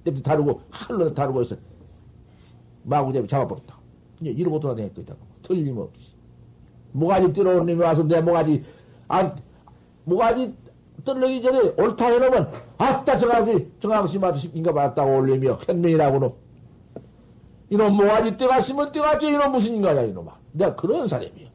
[0.05, 1.57] 내비 다루고, 할로 다루고 해서,
[2.85, 3.77] 마구잡이 잡아버렸다.
[4.21, 5.15] 이제 이러고 돌아다닐 거다.
[5.43, 6.15] 틀림없이.
[6.93, 8.65] 모가지 뛰어오는 놈이 와서 내 모가지,
[9.09, 9.37] 안,
[10.05, 10.55] 모가지
[11.05, 16.33] 떨어기 전에 옳다 해놓으면, 아따, 정강씨, 정강씨마저 인가 받았다고 올리며, 현명이라고는.
[17.69, 20.40] 이놈 모가지 뛰어갔으면 뛰어갔지, 이놈 무슨 인가냐, 이놈아.
[20.53, 21.49] 내가 그런 사람이야.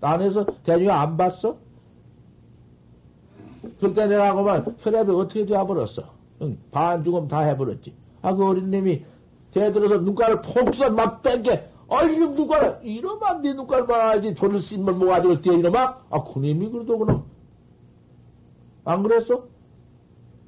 [0.00, 1.56] 안에서 대중이 안 봤어?
[3.80, 6.02] 그때 내가 그만 혈압이 어떻게 되어버렸어?
[6.42, 7.94] 응, 반 죽음 다 해버렸지.
[8.22, 9.04] 아, 그 어린 놈이
[9.50, 14.34] 대들어서 눈깔을 폭서 막 뺀게, 아이, 눈깔을, 이러면 네 눈깔 봐야지.
[14.34, 15.94] 조를 씹을 모가지를 띄어, 이러면?
[16.10, 17.24] 아, 그놈이 그래도 그럼.
[18.84, 19.44] 안 그랬어?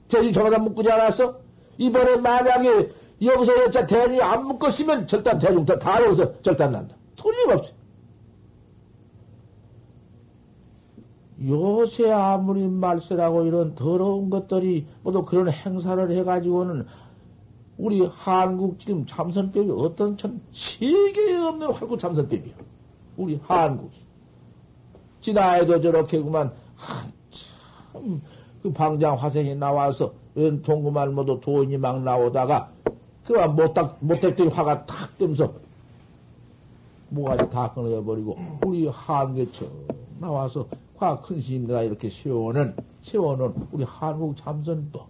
[0.08, 1.40] 대중 저마다 묶지 않았어?
[1.78, 2.92] 이번에 만약에
[3.22, 6.95] 여기서 여자 대중이 안 묶었으면 절단 대중 다, 다 여기서 절단 난다.
[7.32, 7.72] 틀림없어.
[11.44, 16.86] 요새 아무리 말세라고 이런 더러운 것들이 모두 그런 행사를 해가지고는
[17.76, 22.54] 우리 한국 지금 참선법이 어떤 천 세계에 없는 활구 참선법이야.
[23.18, 23.90] 우리 한국.
[25.20, 28.22] 지나에도 저렇게 그만 한참
[28.62, 32.72] 그 방장 화생이 나와서 웬 동구만 모두 돈이 막 나오다가
[33.24, 35.65] 그만 못딱 못했더니 화가 탁 뜨면서
[37.16, 38.88] 뭐가지 다 끊어져 버리고 우리
[39.52, 39.66] 저
[40.20, 45.08] 나와서 화큰 스님들가 이렇게 세워는 세워는 우리 한국 참선법.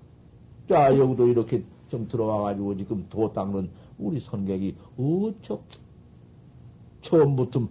[0.69, 5.79] 자 여기도 이렇게 좀 들어와 가지고 지금 도 닦는 우리 선객이 어떻게
[7.01, 7.69] 처음부터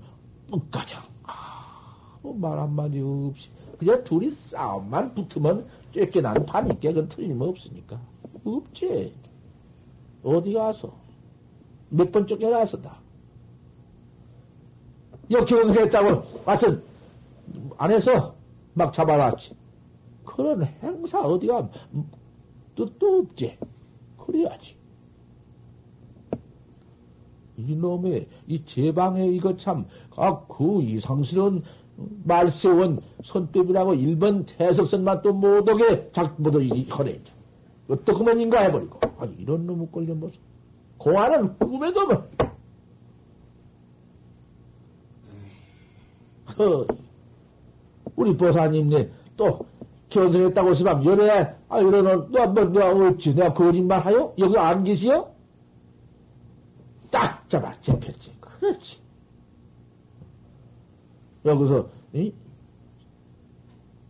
[0.52, 3.50] 끝가장 아, 말 한마디 없이.
[3.78, 8.00] 그냥 둘이 싸움만 붙으면 쫓겨나는 판이 깨건 틀림없으니까.
[8.46, 9.14] 없지.
[10.24, 10.94] 어디 가서?
[11.90, 12.98] 몇 번 쫓겨나서 다
[15.30, 16.78] 연습했다고 와서
[17.78, 18.36] 안에서
[18.74, 19.56] 막 잡아놨지
[20.24, 21.70] 그런 행사 어디가
[22.76, 23.58] 뜻도 없지
[24.18, 24.76] 그래야지.
[27.58, 31.64] 이놈의, 이 제방에 이거 참, 아, 그 이상스러운
[32.26, 37.20] 말세원 선법이라고 일본 태석선만 또 못오게 작, 못오, 이, 허래.
[37.88, 39.00] 어떻게만 인가 해버리고.
[39.18, 40.40] 아, 이런 놈의 걸려 보소.
[40.98, 42.28] 공안은 꿈에도 뭐.
[46.56, 46.88] 그,
[48.16, 49.66] 우리 보사님네 또
[50.10, 54.34] 견성했다고 했으면 연애, 아, 이러는, 너, 뭐, 너, 어찌, 내가 거짓말 하요?
[54.38, 55.30] 여기 안 계시요?
[57.12, 58.32] 딱 잡아, 잡혔지.
[58.40, 58.98] 그렇지.
[61.44, 62.34] 여기서, 이,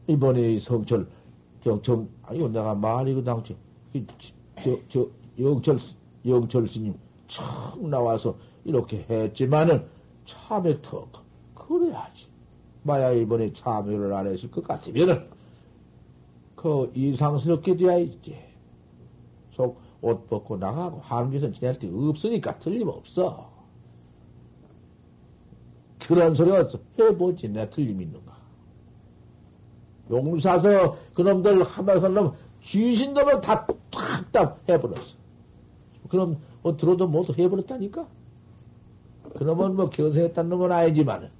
[0.07, 1.07] 이번에 성철,
[1.63, 3.55] 정, 정, 아이고, 내가 말이고, 당치,
[4.63, 5.07] 저, 저,
[5.39, 5.79] 영철,
[6.25, 6.93] 영철 스님,
[7.27, 7.43] 척
[7.87, 9.85] 나와서 이렇게 했지만은,
[10.25, 11.07] 참에 터,
[11.53, 12.24] 그래야지.
[12.85, 15.27] 마야 이번에 참여를 안 했을 것 같으면은,
[16.55, 18.37] 그 이상스럽게 되어 있지.
[19.51, 23.49] 속 옷 벗고 나가고 한국에서 지낼 데 없으니까 틀림없어.
[26.07, 28.35] 그런 소리 어서 해보지 내 틀림 있는가.
[30.11, 35.15] 용사서 그놈들 하면서 놈 귀신 놈을 다 탁탁 해버렸어.
[36.07, 38.05] 그럼 뭐 들어도 모두 해버렸다니까.
[39.33, 41.31] 그놈은 뭐 견성했다는 건 아니지만은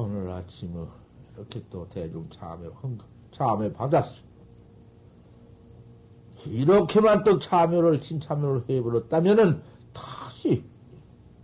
[0.00, 0.86] 오늘 아침에
[1.34, 2.72] 이렇게 또 대중 참여,
[3.32, 4.22] 참여 받았어.
[6.46, 9.60] 이렇게만 또 참여를, 진참여를 해버렸다면은
[9.92, 10.64] 다시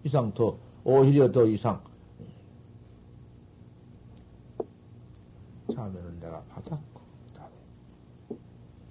[0.04, 1.82] 이상 더, 오히려 더 이상.
[5.74, 7.00] 참여를 내가 받았고,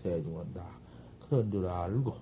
[0.04, 0.68] 대중은 다
[1.30, 2.18] 그런 줄 알고,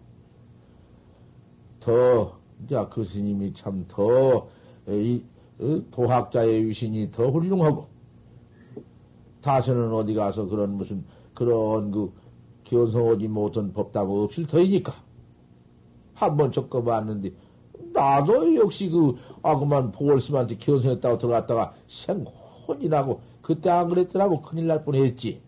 [1.80, 4.48] 더, 이제 그 스님이 참 더,
[4.88, 5.24] 이,
[5.91, 7.88] 도학자의 위신이 더 훌륭하고,
[9.41, 11.03] 다시는 어디 가서 그런 무슨,
[11.34, 12.12] 그런 그,
[12.64, 14.93] 견성하지 못한 법답 없을 터이니까.
[16.14, 17.32] 한 번 적어봤는데,
[17.93, 25.41] 나도 역시 그, 아, 그만 보궐스님한테 견성했다고 들어갔다가 생혼이라고, 그때 안 그랬더라고 큰일 날 뻔했지.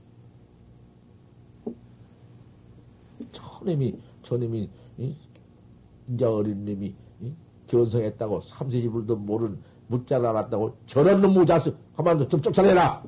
[3.32, 4.70] 저님이, 저님이,
[6.10, 6.94] 이제 어린 놈이,
[7.68, 9.56] 견성했다고 삼세지불도 모르
[9.90, 12.28] 는 묻자를 알았다고 저런 놈 무자스 가만둬.
[12.28, 13.04] 좀 쫓아내라.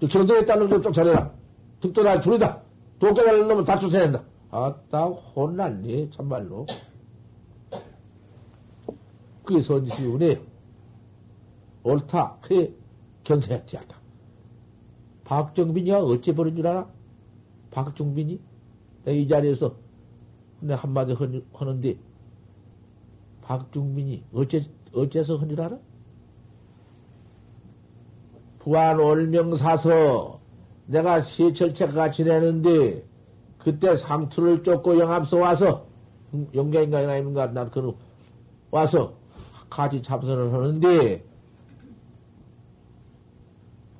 [0.00, 1.32] 견성했다는 놈좀 쫓아내라.
[1.80, 2.62] 득도나 줄이다.
[2.98, 4.22] 도깨달는 놈은 다 쫓아낸다.
[4.50, 6.66] 아따 혼났네 참말로.
[9.44, 10.40] 그게 선지시운에
[11.82, 12.38] 옳다.
[12.42, 12.72] 그래
[13.24, 13.96] 견성했지하다.
[15.24, 16.88] 박정빈이가 어째 버린 줄 알아?
[17.70, 18.40] 박정빈이?
[19.04, 19.74] 내가 이 자리에서
[20.60, 21.14] 내 한마디
[21.52, 21.98] 하는데
[23.42, 24.62] 박중빈이 어째,
[24.92, 25.78] 어째서 한줄 알아?
[28.68, 30.40] 부안 올명사서
[30.88, 33.02] 내가 세철체가 지내는데
[33.56, 35.86] 그때 상투를 쫓고 영암서 와서
[36.54, 37.94] 영가인가 영암인가 난 그는
[38.70, 39.14] 와서
[39.70, 41.24] 같이 참선을 하는데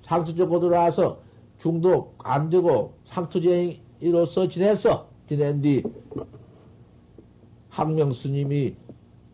[0.05, 1.21] 상투 쫓고 들어와서
[1.61, 5.09] 중도 안 되고 상투쟁이로서 지냈어.
[5.31, 5.83] 지낸 뒤
[7.71, 8.77] 학명 스님이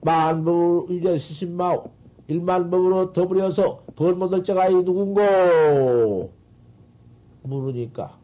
[0.00, 1.90] 만법으로 이제 시신마오
[2.26, 6.32] 일만법으로 더불여서 벌 못할 자가 이 누군고
[7.42, 8.18] 물으니까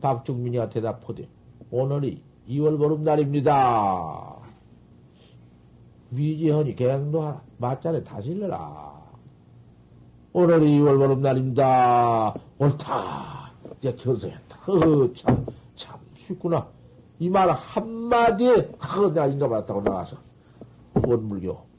[0.00, 1.28] 박중민이가 대답하되
[1.70, 4.36] 오늘이 2월 보름날입니다.
[6.10, 7.40] 위지헌이 개행도하라.
[7.58, 8.92] 맞자네 다시 일러라.
[10.34, 12.34] 오늘이 2월 보름날입니다.
[12.58, 13.52] 옳다.
[13.78, 14.56] 이제 견성했다.
[14.66, 16.68] 허허, 참, 참 쉽구나.
[17.18, 20.16] 이 말 한마디에, 허, 내가 인가 받았다고 나가서.
[21.06, 21.71] 원물교 응?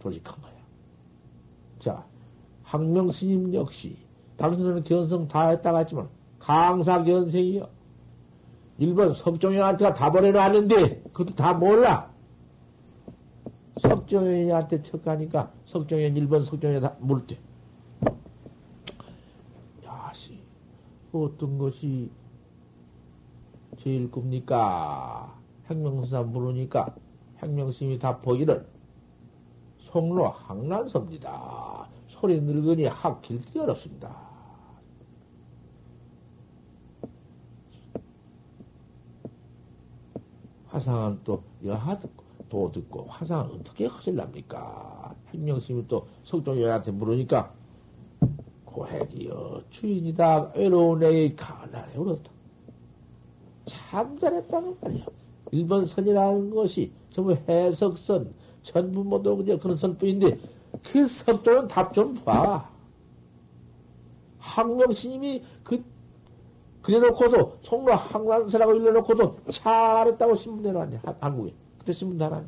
[0.00, 0.52] 조직한 거야.
[1.80, 2.04] 자,
[2.62, 3.96] 학명 스님 역시
[4.36, 7.68] 당신은 견성 다 했다고 했지만 강사 견생이요.
[8.78, 12.12] 일본 석종현한테가 다 보내놨는데 그것도 다 몰라.
[13.80, 17.38] 석종현한테 척하니까 석종현 일본 석종현 다 물대.
[19.84, 20.38] 야씨
[21.12, 22.10] 어떤 것이
[23.78, 25.36] 제일 굽니까?
[25.68, 26.94] 행명수사 물으니까
[27.42, 28.66] 행명심이 다 보기를
[29.90, 31.88] 송로 항난섭니다.
[32.08, 34.28] 소리 늙으니 학 길기 어렵습니다.
[40.66, 45.14] 화상은 또 여하 듣고 도 듣고 화상은 어떻게 하실랍니까?
[45.34, 47.52] 행명심이 또 석종여한테 물으니까
[48.64, 52.30] 고해기여 주인이다 외로운 애의 가난에 울었다.
[53.64, 55.06] 참 잘했다는 말이야.
[55.50, 58.32] 일본 선이라는 것이 전부 해석선,
[58.68, 60.38] 전부 모두 그냥 그런 선뿐인데,
[60.84, 62.68] 그 석조는 답 좀 봐.
[64.38, 65.82] 항명 스님이 그,
[66.82, 71.54] 그래놓고도, 송로 항란서라고 일러놓고도 잘했다고 신문 내놨네, 한국에.
[71.78, 72.46] 그때 신문 나놨네.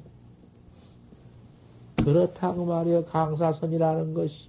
[1.97, 4.49] 그렇다고 말이야, 강사선이라는 것이.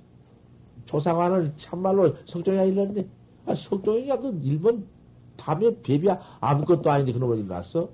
[0.85, 3.07] 조상관을 참말로 석종이가 일렀네.
[3.45, 4.87] 아, 석종이가 그 일본
[5.37, 7.89] 밤에 배비야 아무것도 아닌데 그놈을 일났어?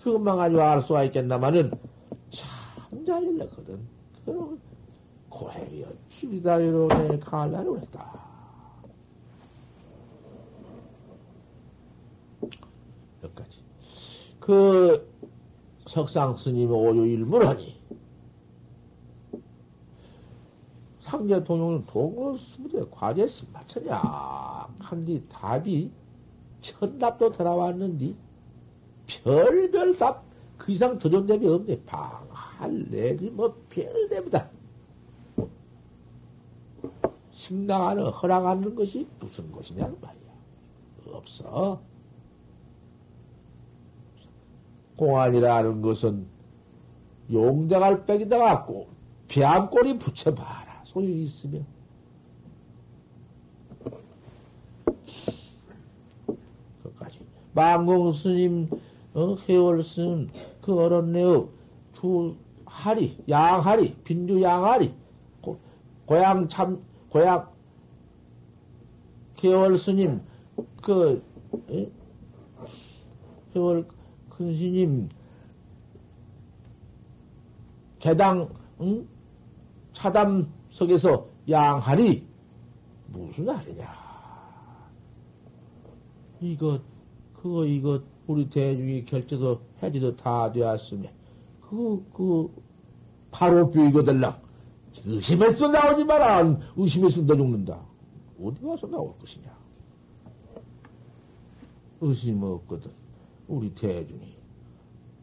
[0.00, 1.72] 그것만 가지고 알 수가 있겠나마는
[2.30, 2.66] 참
[3.06, 3.78] 잘 일렀거든.
[4.24, 4.60] 그럼
[5.28, 8.26] 고해여 길이다리로 내 갈라를 그랬다.
[13.22, 13.58] 여기까지.
[14.40, 15.08] 그
[15.86, 17.76] 석상 스님 오유일문하니
[21.00, 23.96] 상제 동용은 동을 수부대 과제 승마천냐
[24.80, 25.92] 한뒤 답이
[26.60, 28.16] 천답도 돌아왔는디
[29.06, 30.24] 별별 답,
[30.58, 31.82] 그 이상 더 좋은 답이 없네.
[31.82, 34.50] 방할 내지 뭐 별답이다.
[37.30, 40.26] 식당하는, 허락하는 것이 무슨 것이냐는 말이야.
[41.12, 41.80] 없어.
[44.96, 46.26] 공안이라는 것은
[47.30, 48.66] 용대갈 빽이다가
[49.28, 50.82] 뺨꼬리 붙여봐라.
[50.84, 51.66] 소유 있으면.
[56.82, 57.20] 그까지.
[57.52, 58.70] 망공 스님
[59.16, 60.28] 어, 해월스는
[60.60, 61.48] 그 어른네요.
[61.94, 62.36] 두
[62.66, 64.92] 하리, 양하리, 빈주 양하리,
[65.40, 65.58] 고,
[66.04, 67.48] 고향 참, 고향,
[69.36, 70.20] 개월 스님,
[70.82, 71.24] 그,
[71.70, 71.90] 에?
[73.54, 73.88] 세월
[74.28, 75.08] 큰 스님,
[77.98, 78.50] 개당,
[78.82, 79.08] 응?
[79.94, 82.26] 차담석에서 양하리,
[83.06, 84.06] 무슨 하리냐.
[86.42, 86.82] 이것,
[87.32, 91.10] 그거, 이것, 우리 대중이 결제도 해지도 다 되었으면,
[91.60, 92.50] 그, 그,
[93.30, 94.40] 바로 뷰이거들랑,
[95.04, 96.58] 의심해서 나오지 마라.
[96.76, 97.80] 의심해서 너 죽는다.
[98.42, 99.54] 어디 가서 나올 것이냐.
[102.00, 102.90] 의심 없거든.
[103.48, 104.36] 우리 대중이.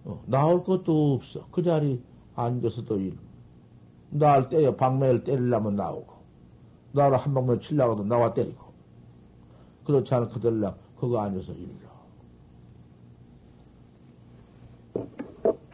[0.05, 1.47] 어, 나올 것도 없어.
[1.51, 2.01] 그 자리
[2.35, 3.17] 앉아서도 일.
[4.09, 6.13] 날 때려, 방매를 때리려면 나오고.
[6.91, 8.71] 나를 한 방매 치려고도 나와 때리고.
[9.85, 11.93] 그렇지 않은 그들랑 그거 앉아서 일러.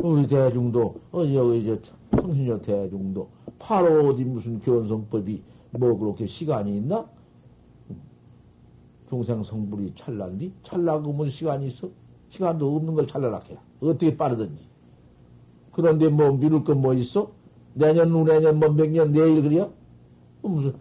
[0.09, 1.79] 우리 대중도, 어, 여기 이제
[2.19, 3.29] 청신여 대중도,
[3.59, 7.07] 바로 어디 무슨 견성법이 뭐 그렇게 시간이 있나?
[9.07, 10.51] 중생 성불이 찰나니?
[10.63, 11.89] 찰나고 뭐 시간이 있어?
[12.29, 13.57] 시간도 없는 걸 찰나라게.
[13.81, 14.63] 어떻게 빠르든지.
[15.73, 17.31] 그런데 뭐 미룰 건 뭐 있어?
[17.73, 19.71] 내년, 후내년, 뭐 몇 년, 내일 그래요?
[20.41, 20.73] 무슨,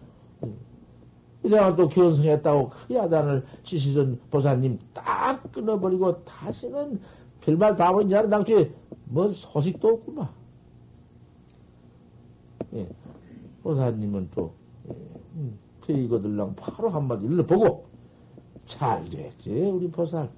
[1.43, 6.99] 내가 또 견성했다고 그 야단을 지시선 보사님 딱 끊어버리고 다시는
[7.41, 8.27] 별말 다 하고 있냐?
[8.27, 8.71] 당시에
[9.05, 10.29] 뭔 소식도 없구만.
[12.73, 12.87] 예.
[13.63, 14.53] 보사님은 또,
[14.89, 14.93] 예.
[15.35, 17.85] 음, 페이거들랑 바로 한마디 일러보고,
[18.65, 20.29] 잘 됐지, 우리 보살.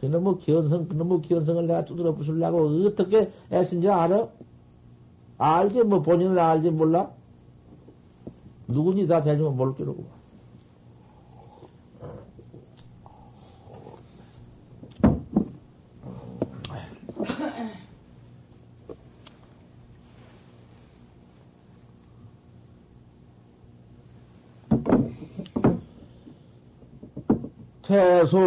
[0.00, 4.28] 그놈의 기원성, 그놈의 기원성을 내가 두드려 부수려고 어떻게 애쓴지 알아?
[5.38, 5.82] 알지?
[5.84, 7.10] 뭐 본인을 알지 몰라?
[8.68, 10.13] 누군지 다 대중은 게라고.
[27.86, 28.38] 태소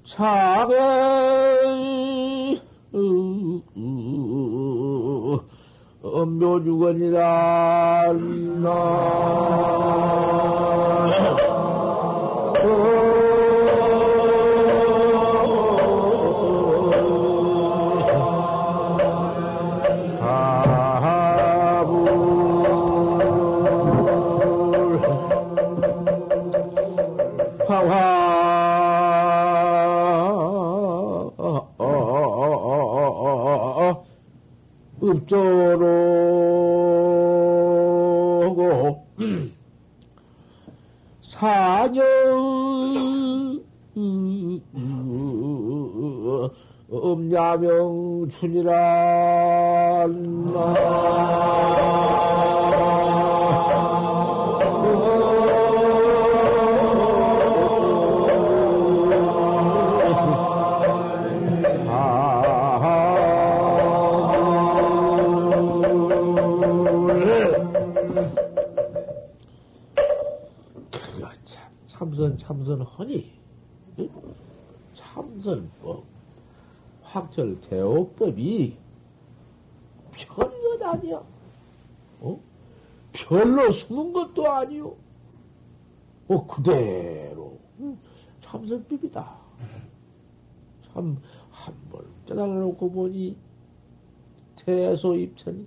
[0.04, 0.76] 차게
[6.04, 7.22] 엄묘주건이라
[35.22, 35.82] 읍조로고
[41.30, 42.01] 사녀
[46.93, 50.07] 음야명 춘이라
[72.62, 73.32] 참선, 참선 허니.
[74.93, 76.04] 참선법,
[77.01, 78.78] 확철 대오법이
[80.12, 81.24] 별것 아니야.
[82.20, 82.39] 어?
[83.13, 84.96] 별로 숨은 것도 아니요.
[86.28, 87.58] 어, 그대로.
[87.79, 88.00] 음,
[88.42, 89.38] 참선법이다.
[90.93, 91.17] 참,
[91.50, 93.38] 한번 깨달아놓고 보니,
[94.58, 95.66] 태소 입천이,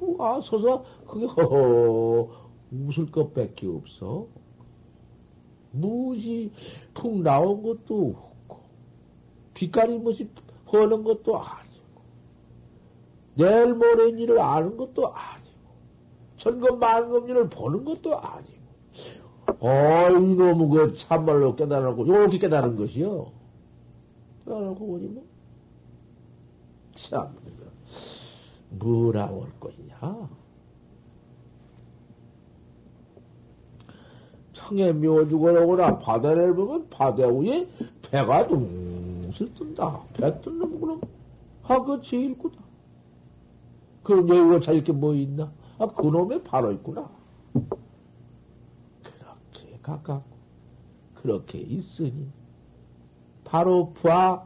[0.00, 2.28] 와, 서서, 그게, 허허,
[2.72, 4.26] 웃을 것 밖에 없어.
[5.72, 6.52] 무엇이
[6.94, 8.60] 푹 나온 것도 없고,
[9.54, 10.28] 빛깔이 무엇이
[10.72, 12.02] 허는 것도 아니고,
[13.36, 15.50] 내일 모레 일을 아는 것도 아니고,
[16.36, 18.60] 천금 만금 일을 보는 것도 아니고,
[19.60, 23.32] 어 이, 놈은 그 참말로 깨달았고, 요렇게 깨달은 것이요.
[24.44, 25.24] 깨달았고 보니 뭐,
[26.94, 27.34] 참,
[28.70, 30.39] 뭐라 올 것이냐.
[34.74, 37.66] 묘주걸 오거나 바다를 보면 바다 위에
[38.02, 40.00] 배가 둥슬 뜬다.
[40.14, 41.00] 배 뜬는 그럼
[41.64, 42.58] 아, 그 제일 구다.
[44.02, 45.52] 그럼 여기가 찾을 게 뭐 있나?
[45.78, 47.08] 아, 그놈에 바로 있구나.
[49.02, 50.36] 그렇게 가깝고,
[51.14, 52.28] 그렇게 있으니,
[53.44, 54.44] 바로 봐,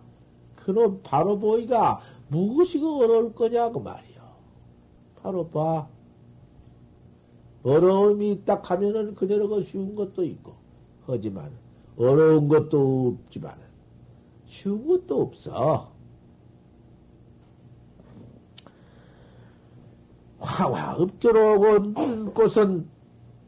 [0.56, 4.20] 그놈 바로 보이가 무엇이 그 어려울 거냐고 말이요.
[5.22, 5.86] 바로 봐.
[7.65, 10.55] 어려움이 있다 하면은 그대로 그 쉬운 것도 있고,
[11.07, 11.51] 하지만,
[11.97, 13.57] 어려운 것도 없지만,
[14.47, 15.95] 쉬운 것도 없어.
[20.39, 22.86] 화화 읍조로고 늘 곳은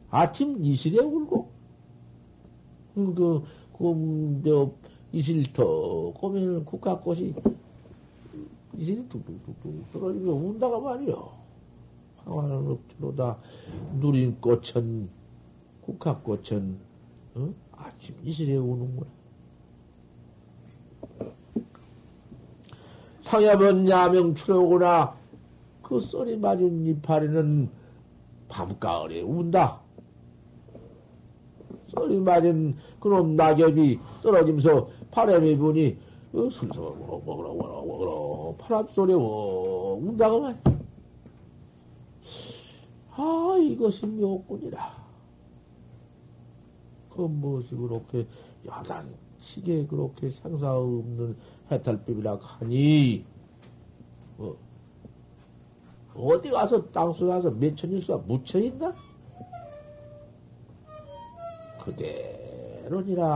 [0.09, 1.51] 아침 이슬에 울고
[2.95, 3.43] 그, 그,
[4.43, 4.75] 그,
[5.11, 7.35] 이슬터 꼬면 국화꽃이
[8.77, 11.46] 이슬이 뚝뚝뚝뚝 떨어지면 운다가 말이요.
[12.27, 13.37] 화화는 읍조로다
[13.99, 15.09] 누린 꽃은
[15.81, 16.77] 국화꽃은
[17.35, 17.53] 어?
[17.71, 19.07] 아침 이슬에 우는구나.
[23.21, 25.15] 상여변 야명 출하오구나.
[25.81, 27.69] 그 썰이 맞은 이파리는
[28.49, 29.81] 밤가을에 운다.
[31.93, 35.97] 썰이 맞은 그놈 낙엽이 떨어지면서 바람이 부니
[36.33, 40.76] 어, 슬슬 먹으러 파람 소리 운다가 말.
[43.17, 45.07] 아 이것이 묘꾼이라.
[47.09, 48.27] 그 무엇이 그렇게
[48.67, 51.35] 야단치게 그렇게 상사 없는
[51.71, 53.25] 해탈법이라 하니
[54.37, 54.55] 어,
[56.15, 58.95] 어디 가서 땅속에 가서 몇천일수가 묻혀있나?
[62.85, 63.27] 그대로니라.